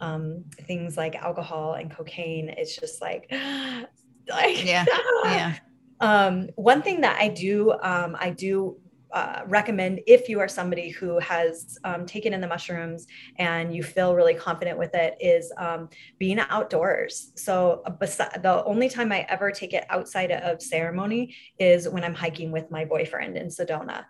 [0.00, 2.48] um, things like alcohol and cocaine.
[2.48, 3.26] It's just like,
[4.28, 4.86] like yeah,
[5.24, 5.56] yeah.
[6.00, 8.78] Um, one thing that I do, um, I do
[9.12, 13.82] uh, recommend if you are somebody who has um, taken in the mushrooms and you
[13.82, 19.10] feel really confident with it is um, being outdoors so uh, besi- the only time
[19.10, 23.48] i ever take it outside of ceremony is when i'm hiking with my boyfriend in
[23.48, 24.04] sedona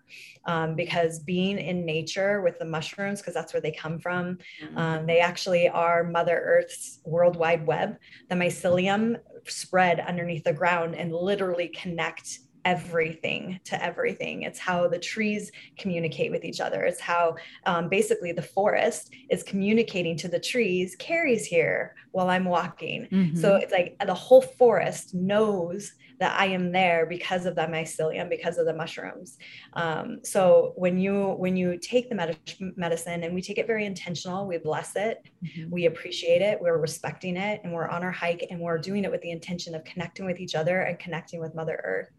[0.47, 4.79] um, because being in nature with the mushrooms because that's where they come from mm-hmm.
[4.79, 11.13] Um, they actually are mother earth's worldwide web the mycelium spread underneath the ground and
[11.13, 14.43] literally connect everything to everything.
[14.43, 16.85] It's how the trees communicate with each other.
[16.85, 22.45] It's how um, basically the forest is communicating to the trees, Kari's here while I'm
[22.45, 23.07] walking.
[23.11, 23.37] Mm-hmm.
[23.37, 28.29] So it's like the whole forest knows that I am there because of the mycelium,
[28.29, 29.39] because of the mushrooms.
[29.75, 32.39] Um, so when you when you take the med-
[32.77, 35.71] medicine and we take it very intentional, we bless it, mm-hmm.
[35.71, 39.11] we appreciate it, we're respecting it, and we're on our hike and we're doing it
[39.11, 42.11] with the intention of connecting with each other and connecting with Mother Earth.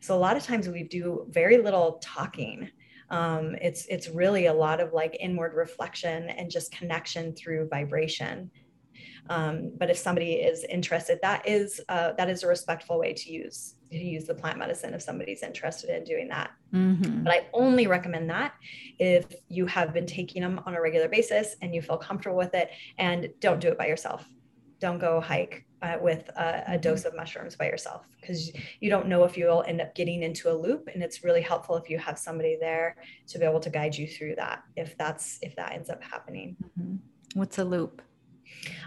[0.00, 2.70] So a lot of times we do very little talking.
[3.10, 8.50] Um, it's it's really a lot of like inward reflection and just connection through vibration.
[9.30, 13.32] Um, but if somebody is interested, that is uh, that is a respectful way to
[13.32, 16.50] use to use the plant medicine if somebody's interested in doing that.
[16.72, 17.24] Mm-hmm.
[17.24, 18.52] But I only recommend that
[18.98, 22.54] if you have been taking them on a regular basis and you feel comfortable with
[22.54, 24.26] it, and don't do it by yourself.
[24.80, 29.06] Don't go hike uh, with a, a, dose of mushrooms by yourself because you don't
[29.06, 31.98] know if you'll end up getting into a loop and it's really helpful if you
[31.98, 35.72] have somebody there to be able to guide you through that if that's if that
[35.72, 36.96] ends up happening mm-hmm.
[37.34, 38.02] what's a loop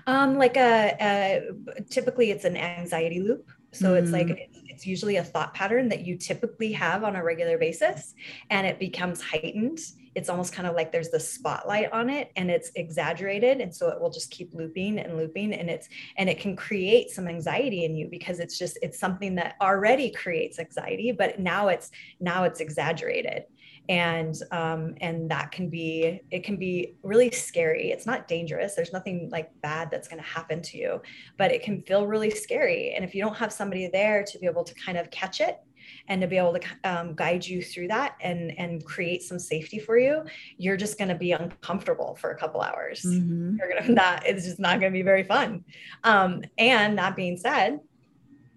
[0.07, 4.03] um, like a, a, typically it's an anxiety loop so mm-hmm.
[4.03, 4.37] it's like mm.
[4.37, 8.15] it's, it's usually a thought pattern that you typically have on a regular basis
[8.49, 9.79] and it becomes heightened
[10.15, 13.87] it's almost kind of like there's the spotlight on it and it's exaggerated and so
[13.89, 17.85] it will just keep looping and looping and it's and it can create some anxiety
[17.85, 22.43] in you because it's just it's something that already creates anxiety but now it's now
[22.43, 23.43] it's exaggerated.
[23.89, 27.91] And um, and that can be it can be really scary.
[27.91, 28.75] It's not dangerous.
[28.75, 31.01] There's nothing like bad that's going to happen to you
[31.37, 32.93] but it can feel really scary.
[32.95, 35.59] And if you don't have somebody there to be able to kind of catch it
[36.07, 39.79] and to be able to um, guide you through that and and create some safety
[39.79, 40.23] for you
[40.57, 43.55] you're just going to be uncomfortable for a couple hours mm-hmm.
[43.57, 45.63] you're going to not it's just not going to be very fun
[46.03, 47.79] um, and that being said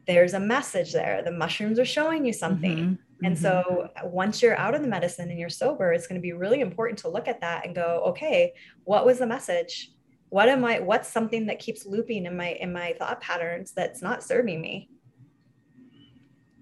[0.06, 3.24] there's a message there the mushrooms are showing you something mm-hmm.
[3.24, 4.10] and so mm-hmm.
[4.10, 6.98] once you're out of the medicine and you're sober it's going to be really important
[6.98, 8.52] to look at that and go okay
[8.84, 9.90] what was the message
[10.28, 14.02] what am i what's something that keeps looping in my in my thought patterns that's
[14.02, 14.88] not serving me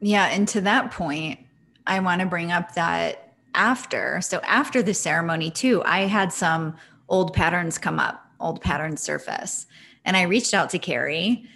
[0.03, 0.27] yeah.
[0.27, 1.39] And to that point,
[1.87, 6.77] I want to bring up that after, so after the ceremony too, I had some
[7.09, 9.67] old patterns come up, old patterns surface.
[10.05, 11.47] And I reached out to Kari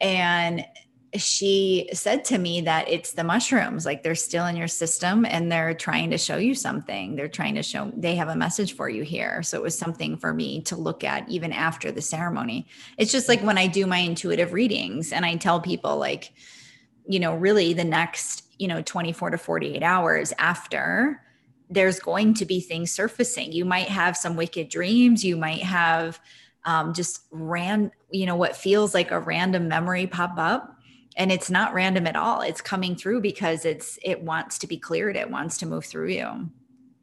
[0.00, 0.66] and
[1.14, 5.50] she said to me that it's the mushrooms, like they're still in your system and
[5.50, 7.14] they're trying to show you something.
[7.14, 9.40] They're trying to show, they have a message for you here.
[9.44, 12.66] So it was something for me to look at even after the ceremony.
[12.98, 16.32] It's just like when I do my intuitive readings and I tell people, like,
[17.06, 21.20] you know, really the next, you know, 24 to 48 hours after,
[21.70, 23.52] there's going to be things surfacing.
[23.52, 25.24] You might have some wicked dreams.
[25.24, 26.20] You might have
[26.64, 30.76] um, just ran, you know, what feels like a random memory pop up.
[31.16, 32.40] And it's not random at all.
[32.40, 35.16] It's coming through because it's it wants to be cleared.
[35.16, 36.50] It wants to move through you.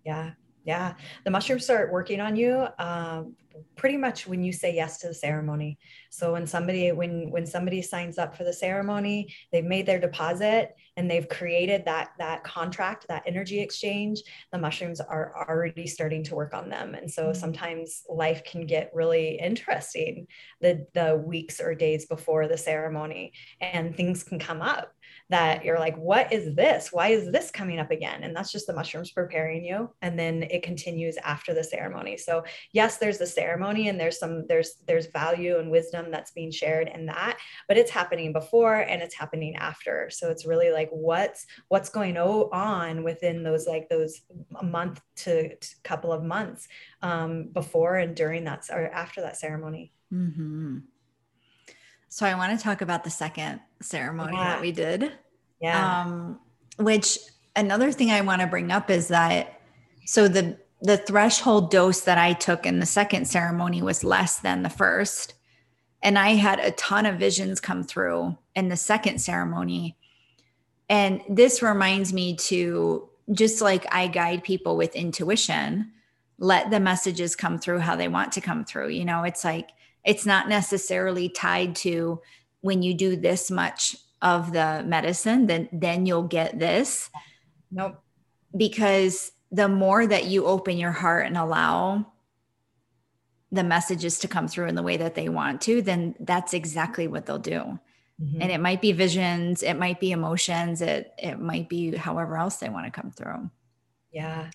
[0.06, 0.32] Yeah,
[0.72, 0.94] yeah.
[1.26, 3.36] The mushrooms start working on you um,
[3.76, 5.78] pretty much when you say yes to the ceremony
[6.10, 10.76] so when somebody when when somebody signs up for the ceremony they've made their deposit
[10.98, 16.36] and they've created that that contract that energy exchange the mushrooms are already starting to
[16.36, 17.40] work on them and so mm-hmm.
[17.40, 20.28] sometimes life can get really interesting
[20.62, 24.94] the the weeks or days before the ceremony and things can come up
[25.32, 26.92] that you're like, what is this?
[26.92, 28.24] Why is this coming up again?
[28.24, 29.90] And that's just the mushrooms preparing you.
[30.02, 32.18] And then it continues after the ceremony.
[32.18, 36.52] So yes, there's the ceremony and there's some, there's, there's value and wisdom that's being
[36.52, 40.10] shared in that, but it's happening before and it's happening after.
[40.12, 44.22] So it's really like what's, what's going on within those, like those
[44.62, 46.68] month to, to couple of months
[47.02, 49.94] um, before and during that or after that ceremony.
[50.14, 50.80] Mm-hmm.
[52.14, 54.44] So I want to talk about the second ceremony yeah.
[54.44, 55.14] that we did.
[55.62, 56.02] Yeah.
[56.02, 56.42] Um,
[56.78, 57.18] which
[57.56, 59.62] another thing I want to bring up is that
[60.06, 64.62] so the the threshold dose that I took in the second ceremony was less than
[64.62, 65.36] the first.
[66.04, 69.96] And I had a ton of visions come through in the second ceremony.
[70.90, 75.94] And this reminds me to just like I guide people with intuition,
[76.40, 78.90] let the messages come through how they want to come through.
[78.90, 79.70] You know, it's like
[80.04, 82.22] it's not necessarily tied to
[82.62, 87.10] when you do this much of the medicine, then then you'll get this.
[87.72, 88.02] Nope.
[88.56, 92.06] Because the more that you open your heart and allow
[93.52, 97.08] the messages to come through in the way that they want to, then that's exactly
[97.08, 97.80] what they'll do.
[98.22, 98.42] Mm-hmm.
[98.42, 102.58] And it might be visions, it might be emotions, it it might be however else
[102.58, 103.50] they want to come through.
[104.12, 104.50] Yeah.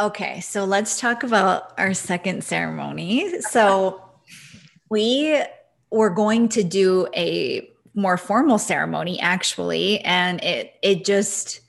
[0.00, 3.40] Okay, so let's talk about our second ceremony.
[3.42, 4.02] So
[4.88, 5.40] we
[5.90, 11.60] were going to do a more formal ceremony actually and it it just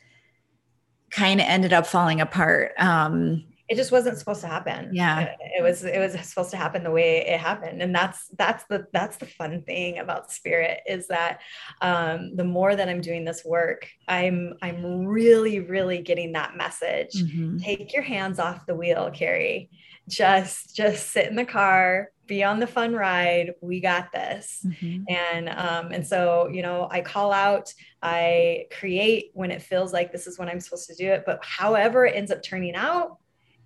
[1.11, 3.43] kind of ended up falling apart um
[3.73, 4.91] it just wasn't supposed to happen.
[4.93, 5.21] Yeah.
[5.21, 7.81] It, it, was it was supposed to happen the way it happened.
[7.81, 11.39] And that's that's the that's the fun thing about spirit is that
[11.81, 17.15] um the more that i'm doing this work i'm i'm really really getting that message.
[17.15, 17.57] Mm-hmm.
[17.57, 19.71] take your hands off the wheel Kari.
[20.07, 23.53] Just just sit in the car be on the fun ride.
[23.59, 24.63] We got this.
[24.65, 25.03] Mm-hmm.
[25.09, 30.11] and um and so you know i call out i create when it feels like
[30.11, 31.23] this is when i'm supposed to do it.
[31.25, 33.17] But however it ends up turning out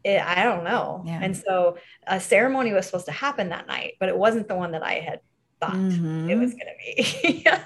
[0.03, 1.19] it, i don't know yeah.
[1.21, 1.77] and so
[2.07, 4.93] a ceremony was supposed to happen that night but it wasn't the one that i
[4.93, 5.19] had
[5.59, 6.29] thought mm-hmm.
[6.29, 7.63] it was going to be yeah.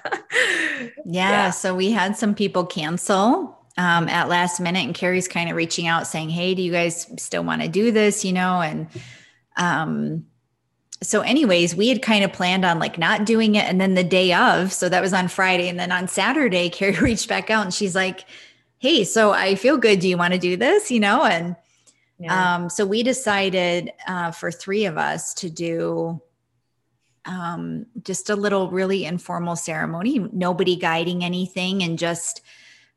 [1.05, 5.55] yeah so we had some people cancel um, at last minute and Kari's kind of
[5.55, 8.25] reaching out saying, Hey, do you guys still want to do this?
[8.25, 8.87] You know, and,
[9.57, 10.25] um,
[11.03, 13.65] so anyways, we had kind of planned on like not doing it.
[13.65, 15.67] And then the day of, so that was on Friday.
[15.67, 18.25] And then on Saturday, Carrie reached back out and she's like,
[18.77, 19.99] Hey, so I feel good.
[19.99, 20.91] Do you want to do this?
[20.91, 21.23] You know?
[21.23, 21.55] And,
[22.21, 22.55] yeah.
[22.55, 26.21] um, so we decided, uh, for three of us to do,
[27.25, 32.41] um, just a little really informal ceremony, nobody guiding anything and just,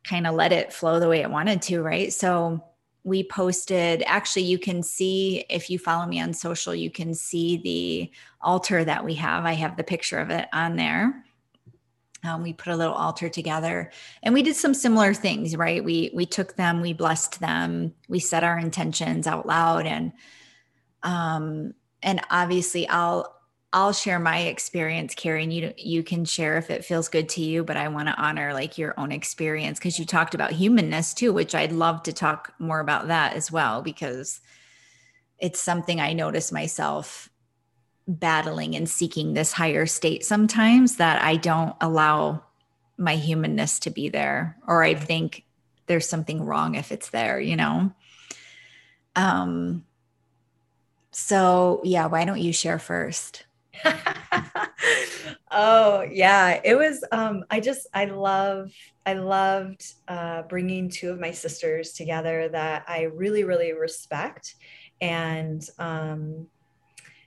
[0.05, 2.13] kind of let it flow the way it wanted to, right?
[2.13, 2.63] So
[3.03, 7.57] we posted, actually, you can see if you follow me on social, you can see
[7.57, 9.45] the altar that we have.
[9.45, 11.24] I have the picture of it on there.
[12.25, 13.91] Um, we put a little altar together
[14.23, 18.19] and we did some similar things right we we took them we blessed them we
[18.19, 20.13] set our intentions out loud and
[21.03, 23.35] um and obviously i'll
[23.75, 27.65] I'll share my experience, and you you can share if it feels good to you.
[27.65, 31.33] But I want to honor like your own experience because you talked about humanness too,
[31.33, 34.41] which I'd love to talk more about that as well because
[35.41, 37.29] it's something I notice myself
[38.07, 42.43] battling and seeking this higher state sometimes that I don't allow
[42.97, 45.45] my humanness to be there, or I think
[45.87, 47.93] there's something wrong if it's there, you know.
[49.17, 49.85] Um.
[51.11, 53.47] So yeah, why don't you share first?
[55.51, 58.71] oh yeah it was um i just i love
[59.07, 64.55] i loved uh bringing two of my sisters together that i really really respect
[65.01, 66.47] and um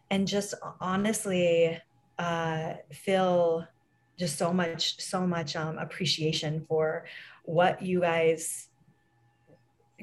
[0.09, 1.79] and just honestly
[2.19, 3.67] uh feel
[4.17, 7.05] just so much so much um appreciation for
[7.43, 8.69] what you guys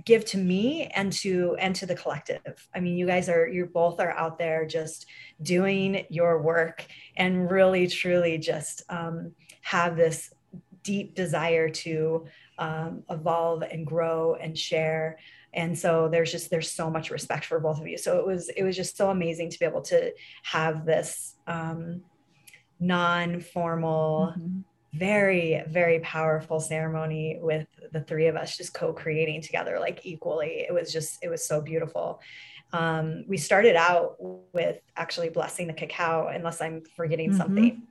[0.04, 2.68] give to me and to and to the collective.
[2.74, 5.06] I mean you guys are you both are out there just
[5.42, 6.86] doing your work
[7.16, 9.32] and really truly just um,
[9.62, 10.32] have this
[10.82, 12.26] deep desire to
[12.58, 15.18] um, evolve and grow and share
[15.54, 17.96] and so there's just there's so much respect for both of you.
[17.96, 22.02] So it was it was just so amazing to be able to have this um,
[22.80, 24.60] non-formal mm-hmm.
[24.92, 30.66] very very powerful ceremony with the three of us just co-creating together like equally.
[30.68, 32.20] It was just it was so beautiful.
[32.72, 37.38] Um, we started out with actually blessing the cacao unless i'm forgetting mm-hmm.
[37.38, 37.82] something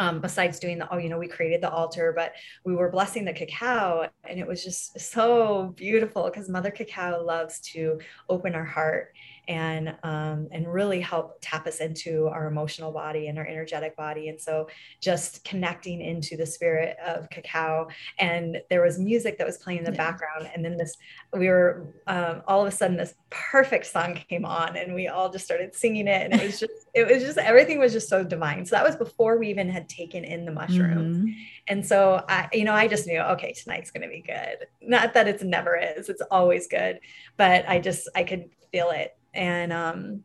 [0.00, 2.32] um, besides doing the oh you know we created the altar but
[2.64, 7.60] we were blessing the cacao and it was just so beautiful because mother cacao loves
[7.60, 9.12] to open our heart
[9.50, 14.28] and um, and really help tap us into our emotional body and our energetic body
[14.28, 14.68] and so
[15.00, 17.88] just connecting into the spirit of cacao
[18.20, 19.96] and there was music that was playing in the yeah.
[19.96, 20.96] background and then this
[21.36, 25.28] we were um, all of a sudden this perfect song came on and we all
[25.28, 28.22] just started singing it and it was just it was just everything was just so
[28.22, 31.30] divine so that was before we even had taken in the mushrooms mm-hmm.
[31.66, 35.12] and so i you know i just knew okay tonight's going to be good not
[35.12, 37.00] that it's never is it's always good
[37.36, 40.24] but i just i could feel it and um,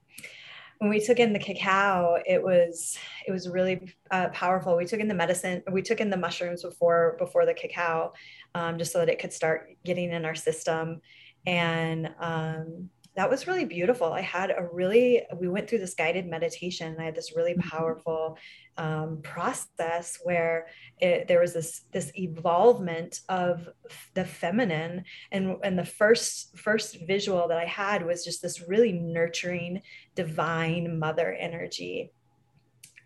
[0.80, 2.97] when we took in the cacao it was
[3.28, 4.76] it was really uh, powerful.
[4.76, 8.14] We took in the medicine we took in the mushrooms before before the cacao
[8.53, 11.01] um, just so that it could start getting in our system.
[11.45, 14.11] And um, that was really beautiful.
[14.11, 17.53] I had a really we went through this guided meditation And i had this really
[17.53, 17.70] mm-hmm.
[17.70, 18.38] powerful
[18.78, 20.68] um, process where
[20.99, 23.70] it, there was this this evolvement of
[24.16, 28.91] the feminine and and the first first visual that i had was just this really
[28.91, 29.82] nurturing
[30.16, 32.11] divine mother energy.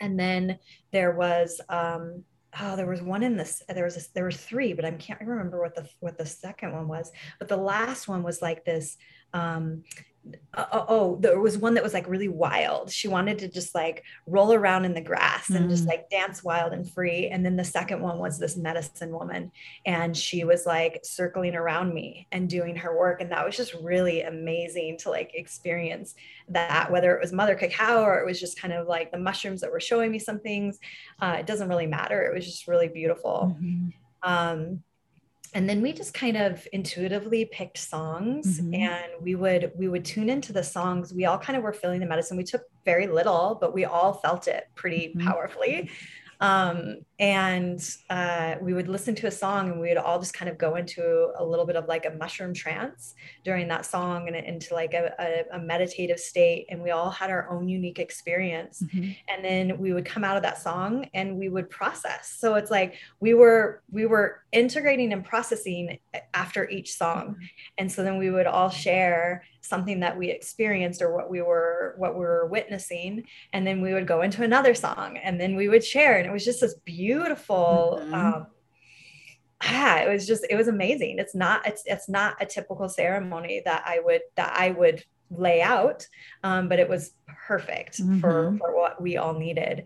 [0.01, 0.57] And then
[0.91, 2.23] there was um
[2.59, 5.21] oh there was one in this there was this, there were three but i can't
[5.21, 7.11] remember what the what the second one was.
[7.37, 8.97] But the last one was like this
[9.33, 9.83] um
[10.53, 12.91] uh, oh, oh, there was one that was like really wild.
[12.91, 15.69] She wanted to just like roll around in the grass and mm.
[15.69, 17.27] just like dance wild and free.
[17.27, 19.51] And then the second one was this medicine woman,
[19.85, 23.21] and she was like circling around me and doing her work.
[23.21, 26.15] And that was just really amazing to like experience
[26.49, 29.61] that, whether it was mother cacao or it was just kind of like the mushrooms
[29.61, 30.79] that were showing me some things.
[31.21, 32.23] Uh, it doesn't really matter.
[32.23, 33.55] It was just really beautiful.
[33.55, 33.89] Mm-hmm.
[34.21, 34.83] Um,
[35.53, 38.73] and then we just kind of intuitively picked songs mm-hmm.
[38.73, 41.99] and we would we would tune into the songs we all kind of were feeling
[41.99, 45.27] the medicine we took very little but we all felt it pretty mm-hmm.
[45.27, 45.89] powerfully
[46.41, 50.49] um, and uh, we would listen to a song and we would all just kind
[50.49, 53.13] of go into a little bit of like a mushroom trance
[53.43, 57.29] during that song and into like a, a, a meditative state and we all had
[57.29, 59.11] our own unique experience mm-hmm.
[59.27, 62.71] and then we would come out of that song and we would process so it's
[62.71, 65.99] like we were we were integrating and processing
[66.33, 67.45] after each song mm-hmm.
[67.77, 71.95] and so then we would all share something that we experienced or what we were
[71.97, 75.67] what we were witnessing and then we would go into another song and then we
[75.67, 78.13] would share and it was just this beautiful mm-hmm.
[78.13, 78.47] um,
[79.63, 83.61] ah, it was just it was amazing it's not it's it's not a typical ceremony
[83.65, 86.07] that i would that i would lay out
[86.43, 87.11] um, but it was
[87.47, 88.19] perfect mm-hmm.
[88.19, 89.83] for for what we all needed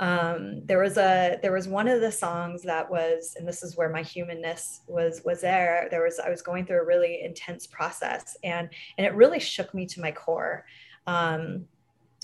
[0.00, 3.76] um, there was a there was one of the songs that was and this is
[3.76, 5.88] where my humanness was was there.
[5.90, 8.68] There was i was going through a really intense process and
[8.98, 10.64] and it really shook me to my core.
[11.06, 11.66] Um,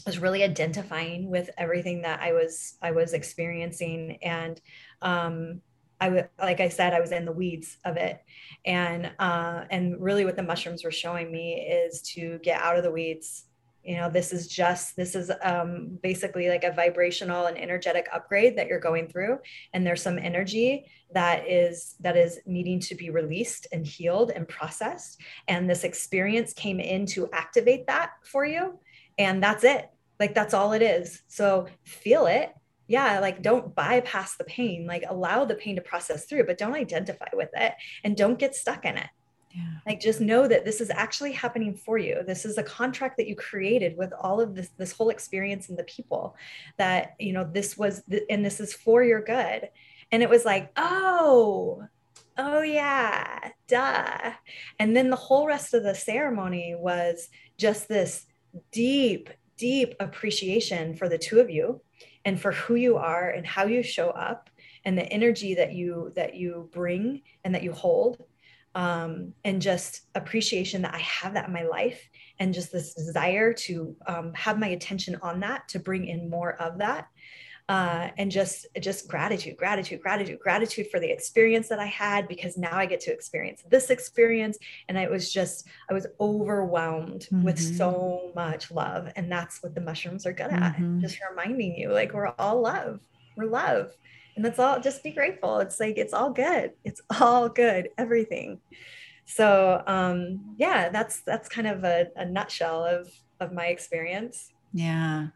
[0.06, 4.58] I was really identifying with everything that i was i was experiencing and
[5.02, 5.60] um,
[6.00, 8.22] I w- like I said, I was in the weeds of it,
[8.64, 12.84] and uh, and really what the mushrooms were showing me is to get out of
[12.84, 13.44] the weeds,
[13.82, 18.56] you know this is just this is um, basically like a vibrational and energetic upgrade
[18.58, 19.38] that you're going through.
[19.72, 24.46] And there's some energy that is that is needing to be released and healed and
[24.46, 25.20] processed.
[25.48, 28.78] And this experience came in to activate that for you.
[29.18, 29.88] And that's it.
[30.18, 31.22] Like that's all it is.
[31.28, 32.52] So feel it.
[32.86, 34.86] Yeah like don't bypass the pain.
[34.86, 37.72] Like allow the pain to process through but don't identify with it
[38.04, 39.08] and don't get stuck in it
[39.52, 39.78] yeah.
[39.84, 42.22] Like just know that this is actually happening for you.
[42.24, 45.78] This is a contract that you created with all of this this whole experience and
[45.78, 46.36] the people
[46.78, 49.68] that, you know, this was and this is for your good.
[50.12, 51.84] And it was like, "Oh,
[52.38, 54.32] oh yeah, duh."
[54.78, 58.26] And then the whole rest of the ceremony was just this
[58.72, 61.80] deep deep appreciation for the two of you
[62.24, 64.48] and for who you are and how you show up
[64.84, 68.24] and the energy that you that you bring and that you hold
[68.74, 72.08] um, and just appreciation that I have that in my life
[72.38, 76.54] and just this desire to um, have my attention on that to bring in more
[76.54, 77.08] of that.
[77.68, 82.58] Uh, and just just gratitude gratitude gratitude gratitude for the experience that I had because
[82.58, 84.58] now I get to experience this experience.
[84.88, 87.44] And I was just I was overwhelmed mm-hmm.
[87.44, 89.12] with so much love.
[89.14, 91.00] And that's what the mushrooms are good at mm-hmm.
[91.00, 92.98] just reminding you like we're all love.
[93.36, 93.92] We're love
[94.40, 95.58] and that's all just be grateful.
[95.58, 96.72] It's like it's all good.
[96.82, 98.60] It's all good everything.
[99.26, 104.50] So um yeah that's that's kind of a, a nutshell of of my experience.
[104.72, 105.26] Yeah.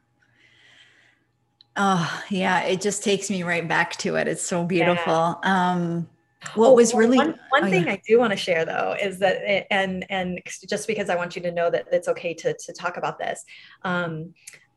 [1.77, 4.27] Oh yeah it just takes me right back to it.
[4.27, 5.39] It's so beautiful.
[5.45, 5.73] Yeah.
[5.73, 6.09] um
[6.55, 7.93] what oh, was really one, one oh, thing yeah.
[7.93, 10.39] i do want to share though is that it, and and
[10.69, 13.43] just because i want you to know that it's okay to to talk about this
[13.83, 14.35] um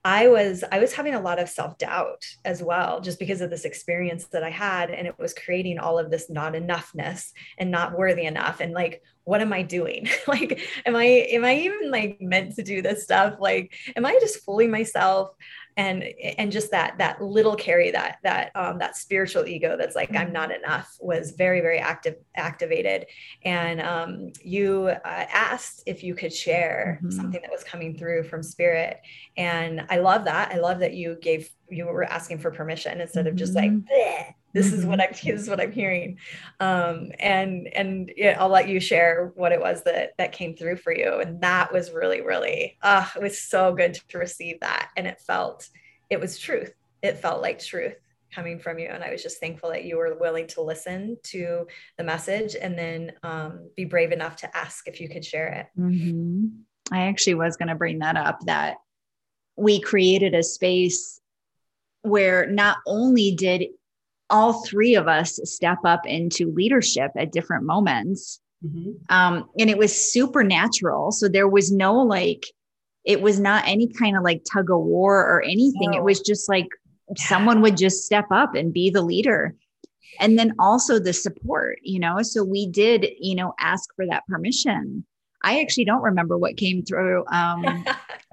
[0.07, 3.65] I was I was having a lot of self-doubt as well just because of this
[3.65, 7.97] experience that I had and it was creating all of this not enoughness and not
[7.97, 10.07] worthy enough and like what am I doing?
[10.27, 13.35] like am I am I even like meant to do this stuff?
[13.39, 15.31] Like am I just fooling myself?
[15.77, 16.03] and
[16.37, 20.33] and just that that little carry that that um, that spiritual ego that's like i'm
[20.33, 23.05] not enough was very very active activated
[23.45, 27.11] and um, you uh, asked if you could share mm-hmm.
[27.11, 28.99] something that was coming through from spirit
[29.37, 33.27] and i love that i love that you gave you were asking for permission instead
[33.27, 35.13] of just like mm-hmm this is what mm-hmm.
[35.13, 36.17] I'm this is what I'm hearing.
[36.59, 40.77] Um, and and yeah, I'll let you share what it was that that came through
[40.77, 41.19] for you.
[41.19, 44.89] And that was really, really uh, it was so good to receive that.
[44.97, 45.69] And it felt
[46.09, 46.73] it was truth.
[47.03, 47.95] It felt like truth
[48.33, 48.87] coming from you.
[48.87, 52.77] And I was just thankful that you were willing to listen to the message and
[52.77, 55.79] then um, be brave enough to ask if you could share it.
[55.79, 56.47] Mm-hmm.
[56.91, 58.77] I actually was going to bring that up that
[59.55, 61.21] we created a space
[62.01, 63.67] where not only did
[64.29, 68.39] all three of us step up into leadership at different moments.
[68.65, 68.91] Mm-hmm.
[69.09, 71.11] Um, and it was supernatural.
[71.11, 72.45] So there was no like,
[73.05, 75.91] it was not any kind of like tug of war or anything.
[75.91, 75.97] No.
[75.97, 76.67] It was just like
[77.15, 79.55] someone would just step up and be the leader.
[80.19, 82.21] And then also the support, you know.
[82.23, 85.05] So we did, you know, ask for that permission
[85.43, 87.25] I actually don't remember what came through.
[87.27, 87.85] Um,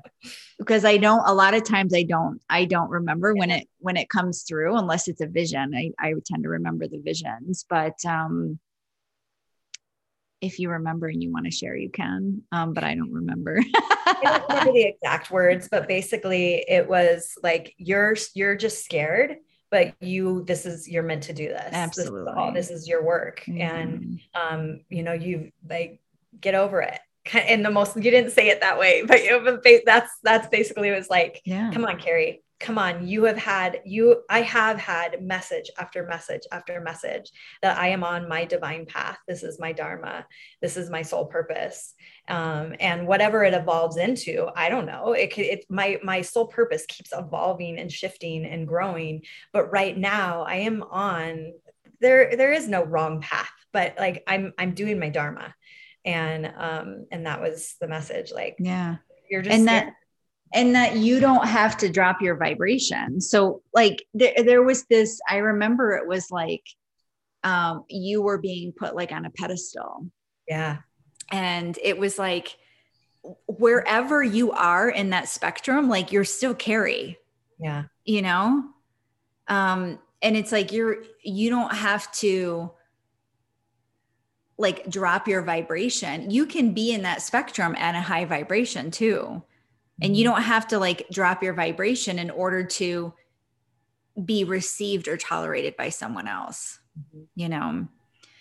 [0.65, 3.41] because I don't a lot of times I don't I don't remember yeah.
[3.41, 5.75] when it when it comes through unless it's a vision.
[5.75, 8.59] I, I tend to remember the visions, but um
[10.41, 12.43] if you remember and you want to share, you can.
[12.53, 13.61] Um, but I don't remember.
[13.75, 19.37] I don't remember the exact words, but basically it was like you're you're just scared,
[19.71, 21.71] but you this is you're meant to do this.
[21.73, 22.25] Absolutely.
[22.25, 23.43] This is, all, this is your work.
[23.47, 23.61] Mm-hmm.
[23.61, 26.01] And um, you know, you like
[26.39, 27.01] get over it
[27.49, 30.89] in the most you didn't say it that way but you know, that's that's basically
[30.89, 31.41] it was like.
[31.45, 31.71] Yeah.
[31.73, 32.43] come on Kari.
[32.61, 33.07] Come on.
[33.07, 37.31] You have had you i have had message after message after message
[37.63, 39.19] that i am on my divine path.
[39.27, 40.27] This is my dharma.
[40.63, 41.95] This is my sole purpose.
[42.29, 45.13] Um, and whatever it evolves into i don't know.
[45.13, 49.23] It, could, it my my sole purpose keeps evolving and shifting and growing.
[49.53, 51.53] But right now i am on
[52.01, 55.55] there there is no wrong path but like i'm i'm doing my dharma
[56.05, 58.97] and um and that was the message like yeah.
[59.31, 59.95] you're just and that
[60.55, 63.21] and that you don't have to drop your vibration.
[63.21, 66.63] So like there, there was this i remember it was like
[67.43, 70.07] um you were being put like on a pedestal.
[70.49, 70.79] Yeah.
[71.31, 72.57] And it was like
[73.47, 77.19] wherever you are in that spectrum like you're still Kari.
[77.59, 77.85] Yeah.
[78.05, 78.65] You know?
[79.49, 82.71] Um and it's like you're you don't have to
[84.57, 86.31] like drop your vibration.
[86.31, 89.43] You can be in that spectrum at a high vibration too.
[90.03, 90.35] And you mm-hmm.
[90.35, 93.13] don't have to like drop your vibration in order to
[94.25, 97.25] be received or tolerated by someone else, mm-hmm.
[97.35, 97.87] you know?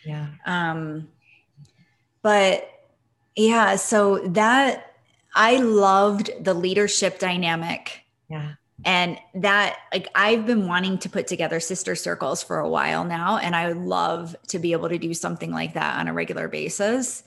[0.06, 0.28] Yeah.
[0.46, 1.08] Um,
[2.22, 2.70] but
[3.36, 4.94] yeah, so that
[5.36, 8.02] I loved the leadership dynamic.
[8.30, 8.54] Yeah
[8.86, 13.38] and that like i've been wanting to put together sister circles for a while now
[13.38, 16.48] and i would love to be able to do something like that on a regular
[16.48, 17.24] basis.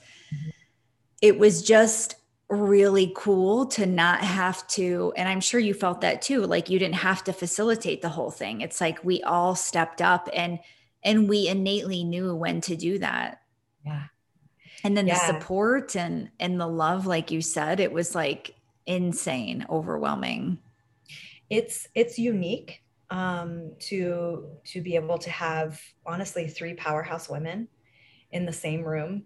[1.21, 2.15] It was just
[2.49, 6.79] really cool to not have to and i'm sure you felt that too like you
[6.79, 8.61] didn't have to facilitate the whole thing.
[8.61, 10.59] It's like we all stepped up and
[11.03, 13.41] and we innately knew when to do that.
[13.85, 14.03] Yeah.
[14.83, 15.13] And then yeah.
[15.15, 18.55] the support and and the love like you said it was like
[18.85, 20.59] insane overwhelming
[21.49, 27.67] it's it's unique um, to to be able to have honestly three powerhouse women
[28.31, 29.23] in the same room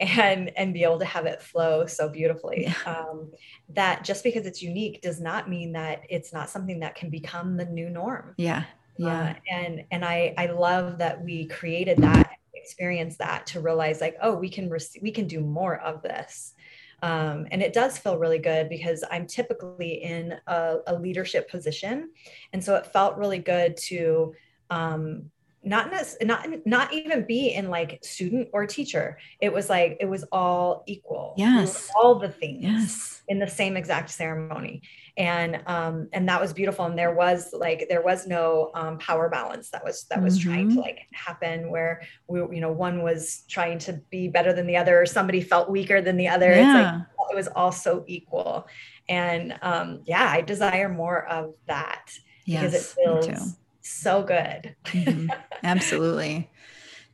[0.00, 2.72] and and be able to have it flow so beautifully.
[2.86, 3.32] Um,
[3.70, 7.56] that just because it's unique does not mean that it's not something that can become
[7.56, 8.34] the new norm.
[8.36, 8.64] Yeah.
[8.98, 9.06] Yeah.
[9.08, 14.16] uh, and and i i love that we created that experience that to realize like
[14.22, 16.54] oh we can rec- we can do more of this
[17.02, 22.10] um, and it does feel really good because I'm typically in a, a leadership position.
[22.52, 24.34] And so it felt really good to
[24.70, 25.30] um,
[25.66, 25.92] not
[26.22, 29.18] not not even be in like student or teacher.
[29.40, 31.34] It was like it was all equal.
[31.36, 31.90] Yes.
[31.96, 33.22] all the things yes.
[33.26, 34.82] in the same exact ceremony.
[35.16, 36.84] And um and that was beautiful.
[36.84, 40.48] And there was like there was no um, power balance that was that was mm-hmm.
[40.48, 40.82] trying to mm-hmm.
[40.82, 45.02] like happen where we you know one was trying to be better than the other.
[45.02, 46.52] Or somebody felt weaker than the other.
[46.52, 46.60] Yeah.
[46.60, 48.68] it's like it was all so equal.
[49.08, 52.12] And um yeah i desire more of that
[52.44, 53.56] yes, because it feels
[53.88, 54.74] so good.
[54.84, 55.30] mm-hmm.
[55.62, 56.50] Absolutely.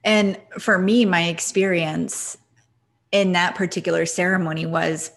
[0.04, 2.36] And for me, my experience
[3.12, 5.10] in that particular ceremony was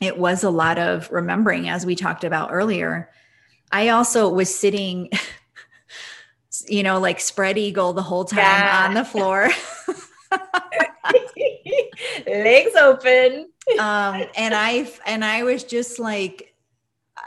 [0.00, 3.10] it was a lot of remembering, as we talked about earlier.
[3.72, 5.10] I also was sitting,
[6.68, 8.86] you know, like spread eagle the whole time yeah.
[8.86, 9.48] on the floor.
[12.26, 13.48] Legs open.
[13.78, 16.54] um, and I and I was just like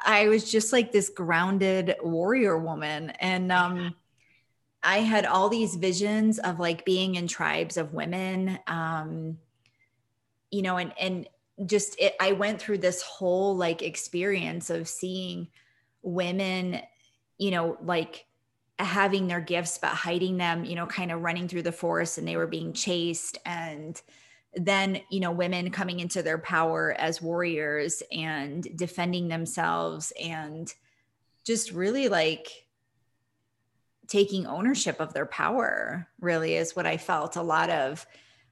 [0.06, 3.12] I was just like this grounded warrior woman.
[3.20, 3.96] And um,
[4.84, 8.60] I had all these visions of like being in tribes of women.
[8.68, 9.38] Um,
[10.52, 11.28] you know, and and
[11.66, 15.48] just it, I went through this whole like experience of seeing
[16.02, 16.82] women,
[17.38, 18.26] you know, like
[18.80, 22.28] having their gifts but hiding them, you know, kind of running through the forest and
[22.28, 24.02] they were being chased and
[24.56, 30.74] then you know women coming into their power as warriors and defending themselves and
[31.46, 32.48] just really like
[34.08, 38.06] taking ownership of their power really is what i felt a lot of.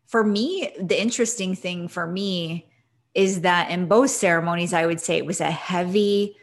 [0.06, 2.70] For me the interesting thing for me
[3.14, 6.38] is that in both ceremonies i would say it was a heavy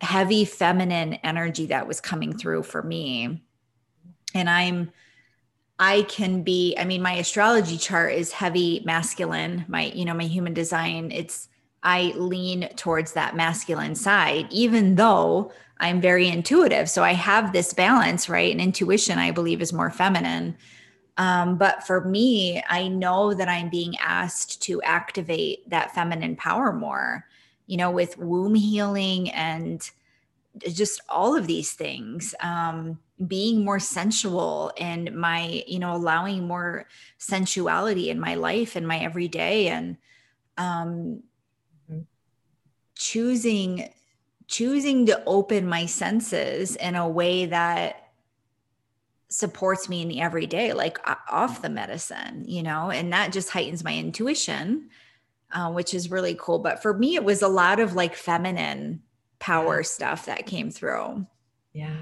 [0.00, 3.42] heavy feminine energy that was coming through for me.
[4.34, 4.90] And i'm
[5.80, 9.64] I can be, I mean, my astrology chart is heavy masculine.
[9.66, 11.48] My, you know, my human design, it's,
[11.82, 16.90] I lean towards that masculine side, even though I'm very intuitive.
[16.90, 18.52] So I have this balance, right?
[18.52, 20.58] And intuition, I believe, is more feminine.
[21.16, 26.74] Um, but for me, I know that I'm being asked to activate that feminine power
[26.74, 27.26] more,
[27.66, 29.90] you know, with womb healing and
[30.68, 32.34] just all of these things.
[32.40, 36.86] Um, being more sensual and my, you know, allowing more
[37.18, 39.96] sensuality in my life and my everyday and
[40.56, 41.22] um,
[41.90, 42.00] mm-hmm.
[42.94, 43.88] choosing
[44.46, 48.10] choosing to open my senses in a way that
[49.28, 50.98] supports me in the everyday, like
[51.30, 54.90] off the medicine, you know, and that just heightens my intuition,
[55.52, 56.58] uh, which is really cool.
[56.58, 59.02] But for me, it was a lot of like feminine
[59.38, 59.82] power yeah.
[59.82, 61.24] stuff that came through.
[61.72, 61.96] Yeah.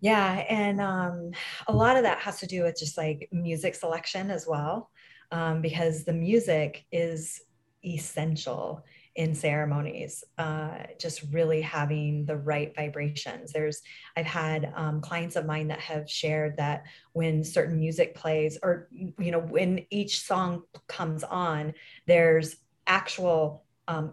[0.00, 0.44] Yeah.
[0.48, 1.32] And um,
[1.66, 4.90] a lot of that has to do with just like music selection as well,
[5.32, 7.40] um, because the music is
[7.84, 8.84] essential
[9.16, 13.52] in ceremonies, uh, just really having the right vibrations.
[13.52, 13.82] There's,
[14.16, 16.84] I've had um, clients of mine that have shared that
[17.14, 21.74] when certain music plays, or, you know, when each song comes on,
[22.06, 24.10] there's actual um,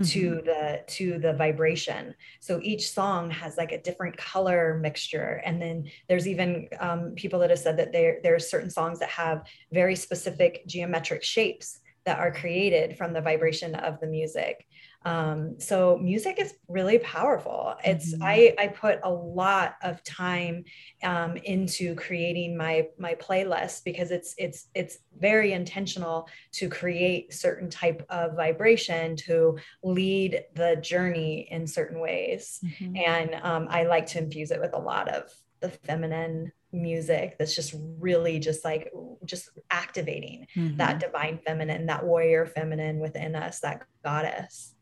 [0.00, 0.46] color to mm-hmm.
[0.46, 5.88] the to the vibration so each song has like a different color mixture and then
[6.08, 9.46] there's even um, people that have said that there there are certain songs that have
[9.72, 14.66] very specific geometric shapes that are created from the vibration of the music.
[15.04, 17.74] Um, so music is really powerful.
[17.84, 18.22] It's mm-hmm.
[18.22, 20.64] I I put a lot of time
[21.02, 27.70] um, into creating my my playlist because it's it's it's very intentional to create certain
[27.70, 32.96] type of vibration to lead the journey in certain ways, mm-hmm.
[32.96, 37.56] and um, I like to infuse it with a lot of the feminine music that's
[37.56, 38.92] just really just like
[39.24, 40.76] just activating mm-hmm.
[40.76, 44.74] that divine feminine that warrior feminine within us that goddess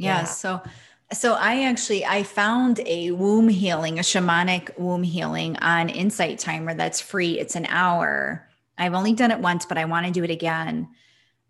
[0.00, 0.60] yeah, yeah so
[1.12, 6.74] so i actually i found a womb healing a shamanic womb healing on insight timer
[6.74, 8.48] that's free it's an hour
[8.78, 10.88] i've only done it once but i want to do it again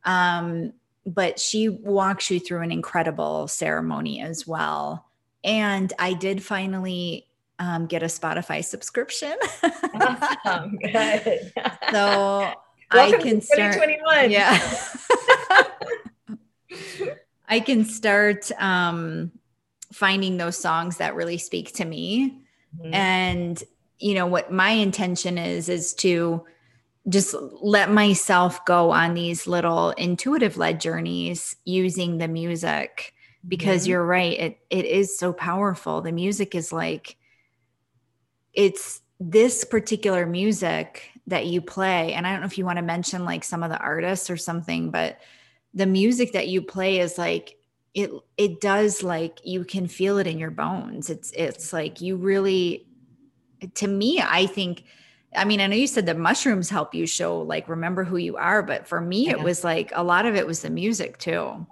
[0.05, 0.72] um
[1.07, 5.07] but she walks you through an incredible ceremony as well
[5.44, 7.26] and i did finally
[7.61, 9.34] um, get a Spotify subscription.
[9.94, 10.78] awesome.
[10.82, 11.53] Good.
[11.92, 12.55] so
[12.90, 13.74] I can start.
[13.74, 14.30] 2021.
[14.30, 14.59] Yeah.
[17.51, 19.32] I can start um,
[19.92, 22.40] finding those songs that really speak to me.
[22.80, 22.94] Mm-hmm.
[22.94, 23.64] And,
[23.98, 26.46] you know, what my intention is, is to
[27.09, 33.14] just let myself go on these little intuitive led journeys using the music
[33.46, 33.92] because mm-hmm.
[33.92, 37.16] you're right it it is so powerful the music is like
[38.53, 42.82] it's this particular music that you play and i don't know if you want to
[42.82, 45.18] mention like some of the artists or something but
[45.75, 47.57] the music that you play is like
[47.95, 51.11] it it does like you can feel it in your bones.
[51.11, 52.87] It's it's like you really
[53.75, 54.85] to me i think
[55.37, 58.37] i mean i know you said the mushrooms help you show like remember who you
[58.37, 59.33] are but for me yeah.
[59.33, 61.66] it was like a lot of it was the music too.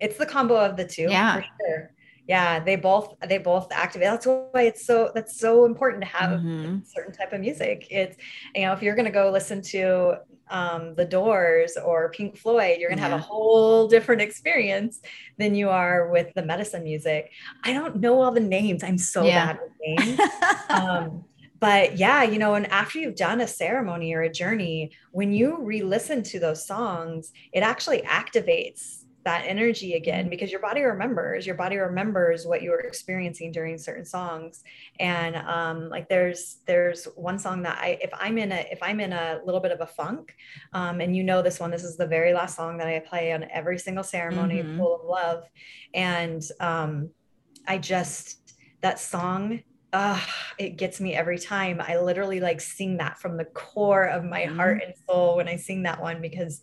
[0.00, 1.40] It's the combo of the two yeah.
[1.40, 1.92] sure.
[2.26, 6.40] Yeah they both they both activate that's why it's so that's so important to have
[6.40, 6.78] mm-hmm.
[6.84, 7.86] certain type of music.
[7.90, 8.16] It's
[8.54, 10.20] you know if you're going to go listen to
[10.50, 13.10] um, the doors or pink floyd you're going to yeah.
[13.10, 15.00] have a whole different experience
[15.38, 17.30] than you are with the medicine music
[17.64, 19.52] i don't know all the names i'm so yeah.
[19.52, 20.20] bad with names
[20.68, 21.24] um,
[21.60, 25.62] but yeah you know and after you've done a ceremony or a journey when you
[25.62, 31.54] re-listen to those songs it actually activates that energy again because your body remembers your
[31.54, 34.62] body remembers what you were experiencing during certain songs
[35.00, 39.00] and um, like there's there's one song that i if i'm in a if i'm
[39.00, 40.34] in a little bit of a funk
[40.72, 43.32] um, and you know this one this is the very last song that i play
[43.32, 44.78] on every single ceremony mm-hmm.
[44.78, 45.44] full of love
[45.94, 47.10] and um,
[47.66, 49.60] i just that song
[49.94, 50.20] uh,
[50.58, 51.80] it gets me every time.
[51.80, 54.56] I literally like sing that from the core of my mm-hmm.
[54.56, 56.60] heart and soul when I sing that one because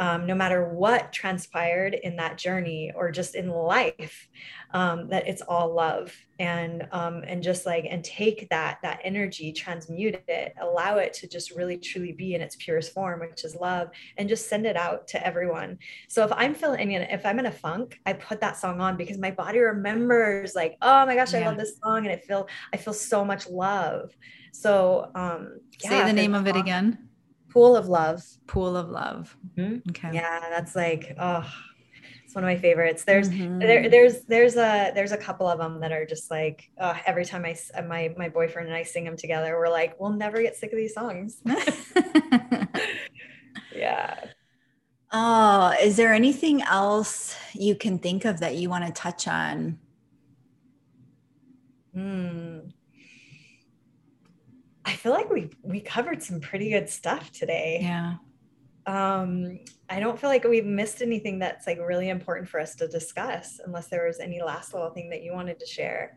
[0.00, 4.28] um, no matter what transpired in that journey or just in life
[4.72, 6.14] um, that it's all love.
[6.40, 11.28] And um, and just like and take that that energy transmute it allow it to
[11.28, 14.76] just really truly be in its purest form which is love and just send it
[14.76, 15.78] out to everyone.
[16.08, 19.16] So if i'm feeling if i'm in a funk i put that song on because
[19.16, 21.40] my body remembers like oh my gosh yeah.
[21.40, 24.10] i love this song and i feel i feel so much love.
[24.52, 27.10] So um yeah, say the name of it again
[27.54, 28.20] Pool of Love.
[28.48, 29.36] Pool of Love.
[29.56, 29.88] Mm-hmm.
[29.90, 30.10] Okay.
[30.12, 31.48] Yeah, that's like oh,
[32.24, 33.04] it's one of my favorites.
[33.04, 33.60] There's mm-hmm.
[33.60, 37.24] there there's there's a there's a couple of them that are just like oh, every
[37.24, 40.56] time I my my boyfriend and I sing them together, we're like we'll never get
[40.56, 41.40] sick of these songs.
[43.72, 44.16] yeah.
[45.12, 49.78] Oh, is there anything else you can think of that you want to touch on?
[51.94, 52.58] Hmm.
[54.84, 57.78] I feel like we we covered some pretty good stuff today.
[57.82, 58.14] Yeah.
[58.86, 62.88] Um, I don't feel like we've missed anything that's like really important for us to
[62.88, 66.16] discuss, unless there was any last little thing that you wanted to share.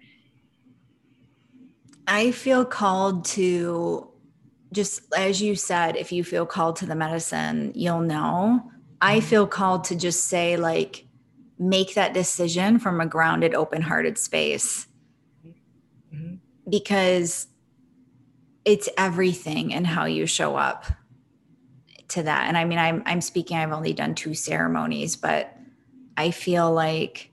[2.08, 4.12] I feel called to
[4.74, 8.72] just as you said, if you feel called to the medicine, you'll know.
[9.02, 9.28] I mm-hmm.
[9.28, 11.06] feel called to just say, like,
[11.60, 14.88] make that decision from a grounded, open hearted space
[16.14, 16.36] mm-hmm.
[16.70, 17.48] because
[18.68, 20.86] it's everything and how you show up
[22.10, 22.50] to that.
[22.50, 25.56] And I mean, I'm, I'm speaking, I've only done two ceremonies, but
[26.18, 27.32] I feel like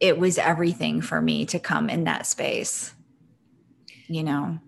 [0.00, 2.94] it was everything for me to come in that space,
[4.06, 4.58] you know,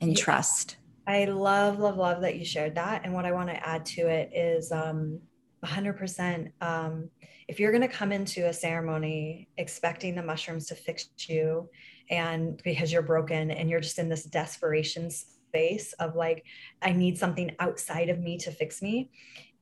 [0.00, 0.24] and yeah.
[0.24, 0.76] trust.
[1.06, 3.02] I love, love, love that you shared that.
[3.04, 5.20] And what I want to add to it is um,
[5.62, 6.50] 100%.
[6.62, 7.10] Um,
[7.46, 11.68] if you're going to come into a ceremony expecting the mushrooms to fix you,
[12.10, 16.44] and because you're broken and you're just in this desperation space of like,
[16.82, 19.10] I need something outside of me to fix me,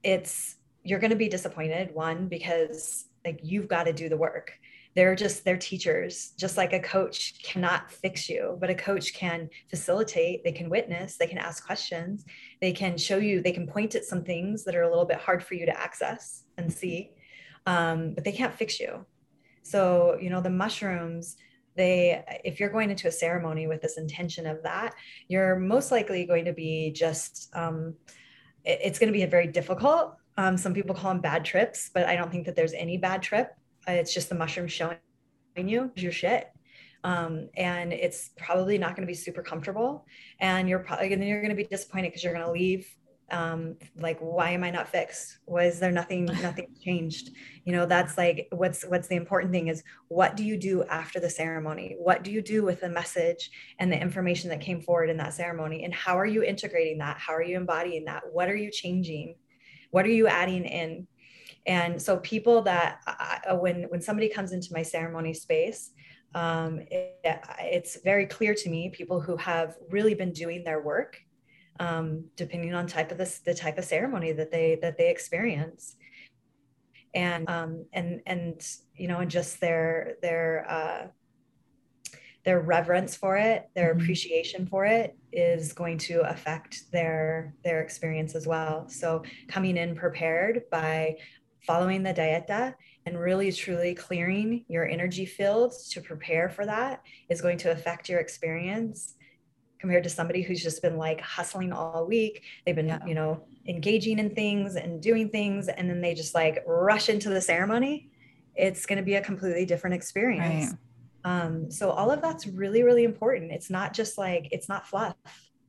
[0.03, 1.93] it's you're going to be disappointed.
[1.95, 4.53] One, because like you've got to do the work
[4.97, 9.49] they're just they're teachers just like a coach cannot fix you but a coach can
[9.69, 12.25] facilitate they can witness they can ask questions
[12.63, 15.19] they can show you they can point at some things that are a little bit
[15.19, 17.11] hard for you to access and see
[17.67, 19.05] um, but they can't fix you
[19.63, 21.37] so you know the mushrooms
[21.77, 24.95] they if you're going into a ceremony with this intention of that
[25.29, 27.95] you're most likely going to be just um,
[28.65, 31.91] it, it's going to be a very difficult um, some people call them bad trips
[31.93, 33.57] but i don't think that there's any bad trip
[33.87, 34.99] it's just the mushroom showing
[35.57, 36.49] you your shit.
[37.05, 40.07] Um, and it's probably not going to be super comfortable.
[40.41, 42.89] And you're probably and then you're going to be disappointed because you're going to leave
[43.33, 45.39] um like why am i not fixed?
[45.47, 47.31] Was there nothing nothing changed?
[47.65, 51.19] You know that's like what's what's the important thing is what do you do after
[51.21, 51.97] the ceremony?
[51.99, 55.35] What do you do with the message and the information that came forward in that
[55.35, 55.85] ceremony?
[55.85, 57.19] And how are you integrating that?
[57.19, 58.23] How are you embodying that?
[58.33, 59.37] What are you changing?
[59.91, 61.07] What are you adding in?
[61.67, 65.91] And so people that I, when when somebody comes into my ceremony space
[66.35, 67.19] um, it,
[67.61, 71.19] it's very clear to me people who have really been doing their work
[71.81, 75.97] um, depending on type of this the type of ceremony that they that they experience
[77.15, 81.07] and um, and and you know and just their their uh,
[82.45, 84.03] their reverence for it their mm-hmm.
[84.03, 89.97] appreciation for it is going to affect their their experience as well so coming in
[89.97, 91.17] prepared by
[91.67, 92.73] following the dieta
[93.07, 98.09] and really truly clearing your energy fields to prepare for that is going to affect
[98.09, 99.16] your experience
[99.87, 102.99] compared to somebody who's just been like hustling all week they've been yeah.
[103.07, 107.29] you know engaging in things and doing things and then they just like rush into
[107.29, 108.11] the ceremony
[108.57, 110.75] it's going to be a completely different experience
[111.25, 111.45] right.
[111.45, 115.15] um, so all of that's really really important it's not just like it's not fluff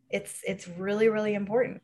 [0.09, 1.80] it's it's really really important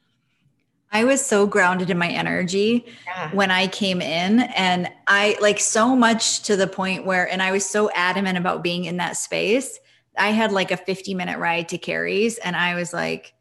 [0.92, 3.32] I was so grounded in my energy yeah.
[3.34, 4.42] when I came in.
[4.42, 8.62] And I like so much to the point where, and I was so adamant about
[8.62, 9.80] being in that space.
[10.18, 13.34] I had like a 50 minute ride to Kari's and I was like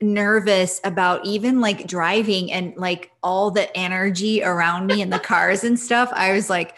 [0.00, 5.64] nervous about even like driving and like all the energy around me and the cars
[5.64, 6.10] and stuff.
[6.12, 6.76] I was like,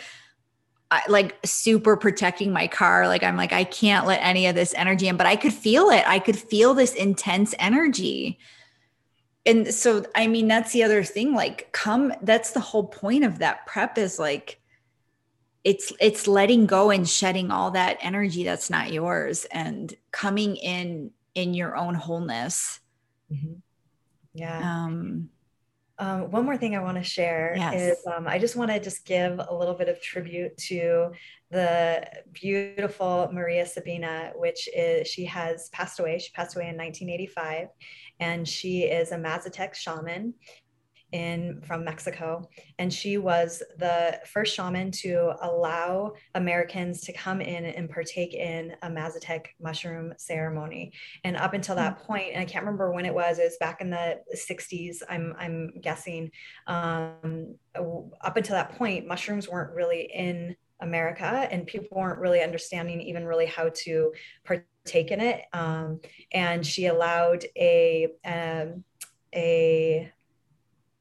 [0.90, 3.08] I, like super protecting my car.
[3.08, 5.88] Like I'm like, I can't let any of this energy in, but I could feel
[5.88, 6.04] it.
[6.06, 8.38] I could feel this intense energy
[9.46, 13.38] and so i mean that's the other thing like come that's the whole point of
[13.38, 14.60] that prep is like
[15.64, 21.10] it's it's letting go and shedding all that energy that's not yours and coming in
[21.34, 22.80] in your own wholeness
[23.32, 23.54] mm-hmm.
[24.34, 25.28] yeah um
[25.98, 27.98] um, one more thing I want to share yes.
[27.98, 31.12] is um, I just want to just give a little bit of tribute to
[31.52, 36.18] the beautiful Maria Sabina, which is she has passed away.
[36.18, 37.68] She passed away in 1985,
[38.18, 40.34] and she is a Mazatec shaman
[41.14, 42.46] in from Mexico,
[42.80, 48.74] and she was the first shaman to allow Americans to come in and partake in
[48.82, 50.92] a Mazatec mushroom ceremony.
[51.22, 52.04] And up until that hmm.
[52.04, 55.34] point, and I can't remember when it was, it was back in the 60s, I'm
[55.38, 56.32] I'm guessing.
[56.66, 57.54] Um,
[58.20, 63.24] up until that point, mushrooms weren't really in America, and people weren't really understanding even
[63.24, 64.12] really how to
[64.44, 65.42] partake in it.
[65.52, 66.00] Um,
[66.32, 68.82] and she allowed a um,
[69.34, 70.12] a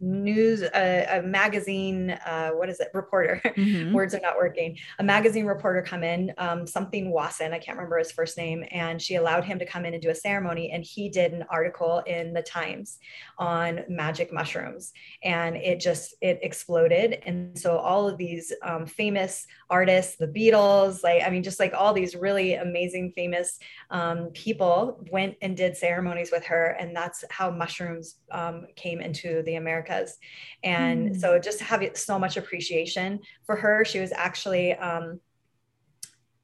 [0.00, 3.92] news, a, a magazine, uh, what is it, reporter, mm-hmm.
[3.92, 7.98] words are not working, a magazine reporter come in, um, something Wasson, I can't remember
[7.98, 10.70] his first name, and she allowed him to come in and do a ceremony.
[10.70, 12.98] And he did an article in the Times
[13.38, 14.92] on magic mushrooms.
[15.22, 17.22] And it just, it exploded.
[17.26, 21.74] And so all of these um, famous artists, the Beatles, like, I mean, just like
[21.74, 23.58] all these really amazing, famous
[23.90, 26.76] um, people went and did ceremonies with her.
[26.78, 29.56] And that's how mushrooms um, came into the
[29.86, 30.18] Americas.
[30.62, 31.20] And mm.
[31.20, 33.84] so just having so much appreciation for her.
[33.84, 35.20] She was actually um,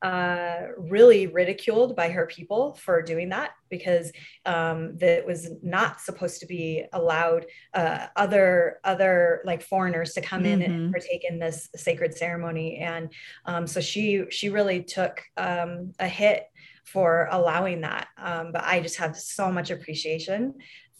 [0.02, 4.10] uh, really ridiculed by her people for doing that because
[4.46, 10.42] um, that was not supposed to be allowed uh, other other like foreigners to come
[10.42, 10.60] mm-hmm.
[10.60, 10.90] in and mm-hmm.
[10.90, 13.12] partake in this sacred ceremony and
[13.46, 16.46] um, so she she really took um, a hit
[16.82, 20.52] for allowing that um, but i just have so much appreciation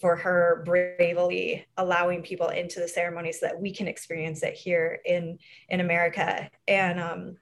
[0.02, 4.98] for her bravely allowing people into the ceremony so that we can experience it here
[5.06, 5.38] in
[5.68, 6.50] in America.
[6.66, 7.36] And um,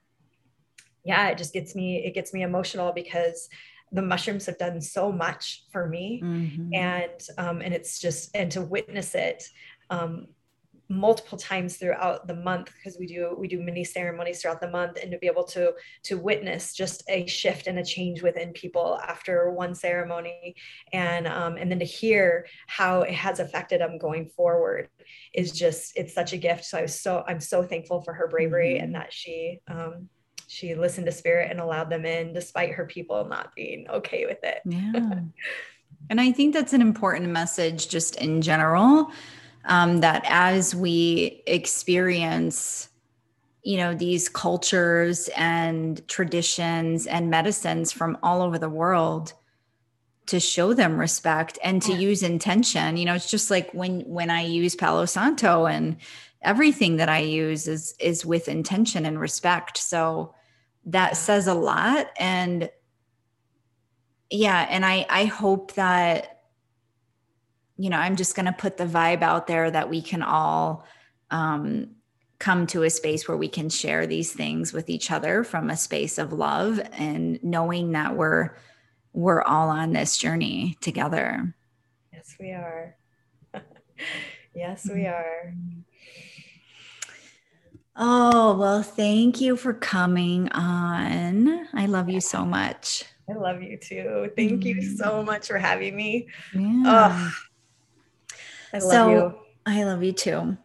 [1.03, 3.49] yeah, it just gets me it gets me emotional because
[3.91, 6.73] the mushrooms have done so much for me, mm-hmm.
[6.73, 9.43] and um, and it's just and to witness it.
[9.89, 10.27] Um,
[10.91, 14.97] multiple times throughout the month because we do we do mini ceremonies throughout the month
[15.01, 15.71] and to be able to
[16.03, 20.55] to witness just a shift and a change within people after one ceremony.
[20.91, 24.89] And um, and then to hear how it has affected them going forward
[25.33, 26.65] is just it's such a gift.
[26.65, 28.83] So i was so i'm so thankful for her bravery mm-hmm.
[28.83, 30.09] and that she um,
[30.47, 34.43] she listened to spirit and allowed them in despite her people not being okay with
[34.43, 34.59] it.
[34.65, 35.21] Yeah.
[36.09, 39.11] And i think that's an important message just in general
[39.65, 42.89] um, that as we experience
[43.63, 49.33] you know these cultures and traditions and medicines from all over the world
[50.25, 51.99] to show them respect and to yeah.
[51.99, 55.97] use intention you know it's just like when when i use palo santo and
[56.41, 59.77] everything that i use is is with intention and respect.
[59.77, 60.33] So
[60.85, 62.07] that says a lot.
[62.17, 62.69] And
[64.33, 66.40] yeah and i i hope that
[67.77, 70.85] you know, I'm just going to put the vibe out there that we can all
[71.29, 71.95] um,
[72.39, 75.77] come to a space where we can share these things with each other from a
[75.77, 78.55] space of love and knowing that we're
[79.13, 81.53] we're all on this journey together.
[82.13, 82.95] Yes, we are.
[84.55, 85.53] yes, we are.
[87.95, 91.67] Oh, well, thank you for coming on.
[91.73, 93.03] I love you so much.
[93.29, 94.31] I love you too.
[94.35, 96.27] Thank you so much for having me.
[96.53, 96.83] Yeah.
[96.85, 97.31] Oh,
[98.73, 99.35] I love so, you.
[99.65, 100.57] I love you too.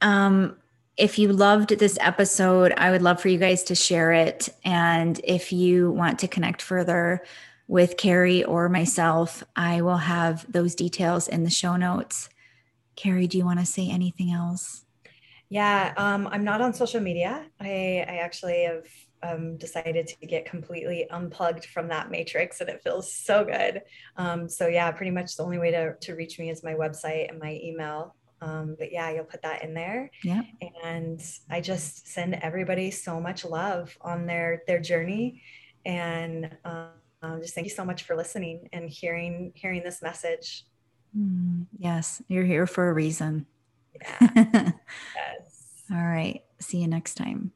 [0.00, 0.56] Um,
[0.96, 4.48] if you loved this episode, I would love for you guys to share it.
[4.64, 7.22] And if you want to connect further
[7.68, 12.28] with Kari or myself, I will have those details in the show notes.
[12.96, 14.84] Kari, do you want to say anything else?
[15.50, 17.46] Yeah, um, I'm not on social media.
[17.60, 18.86] I, I actually have
[19.22, 23.82] um, decided to get completely unplugged from that matrix and it feels so good.
[24.16, 27.28] Um, so yeah, pretty much the only way to, to reach me is my website
[27.28, 28.14] and my email.
[28.40, 30.10] Um, but yeah, you'll put that in there.
[30.22, 30.42] Yeah.
[30.84, 35.42] And I just send everybody so much love on their, their journey.
[35.84, 40.64] And um, just thank you so much for listening and hearing, hearing this message.
[41.16, 42.22] Mm, yes.
[42.28, 43.46] You're here for a reason.
[43.94, 44.40] Yeah.
[45.16, 45.72] yes.
[45.90, 46.42] All right.
[46.60, 47.52] See you next time.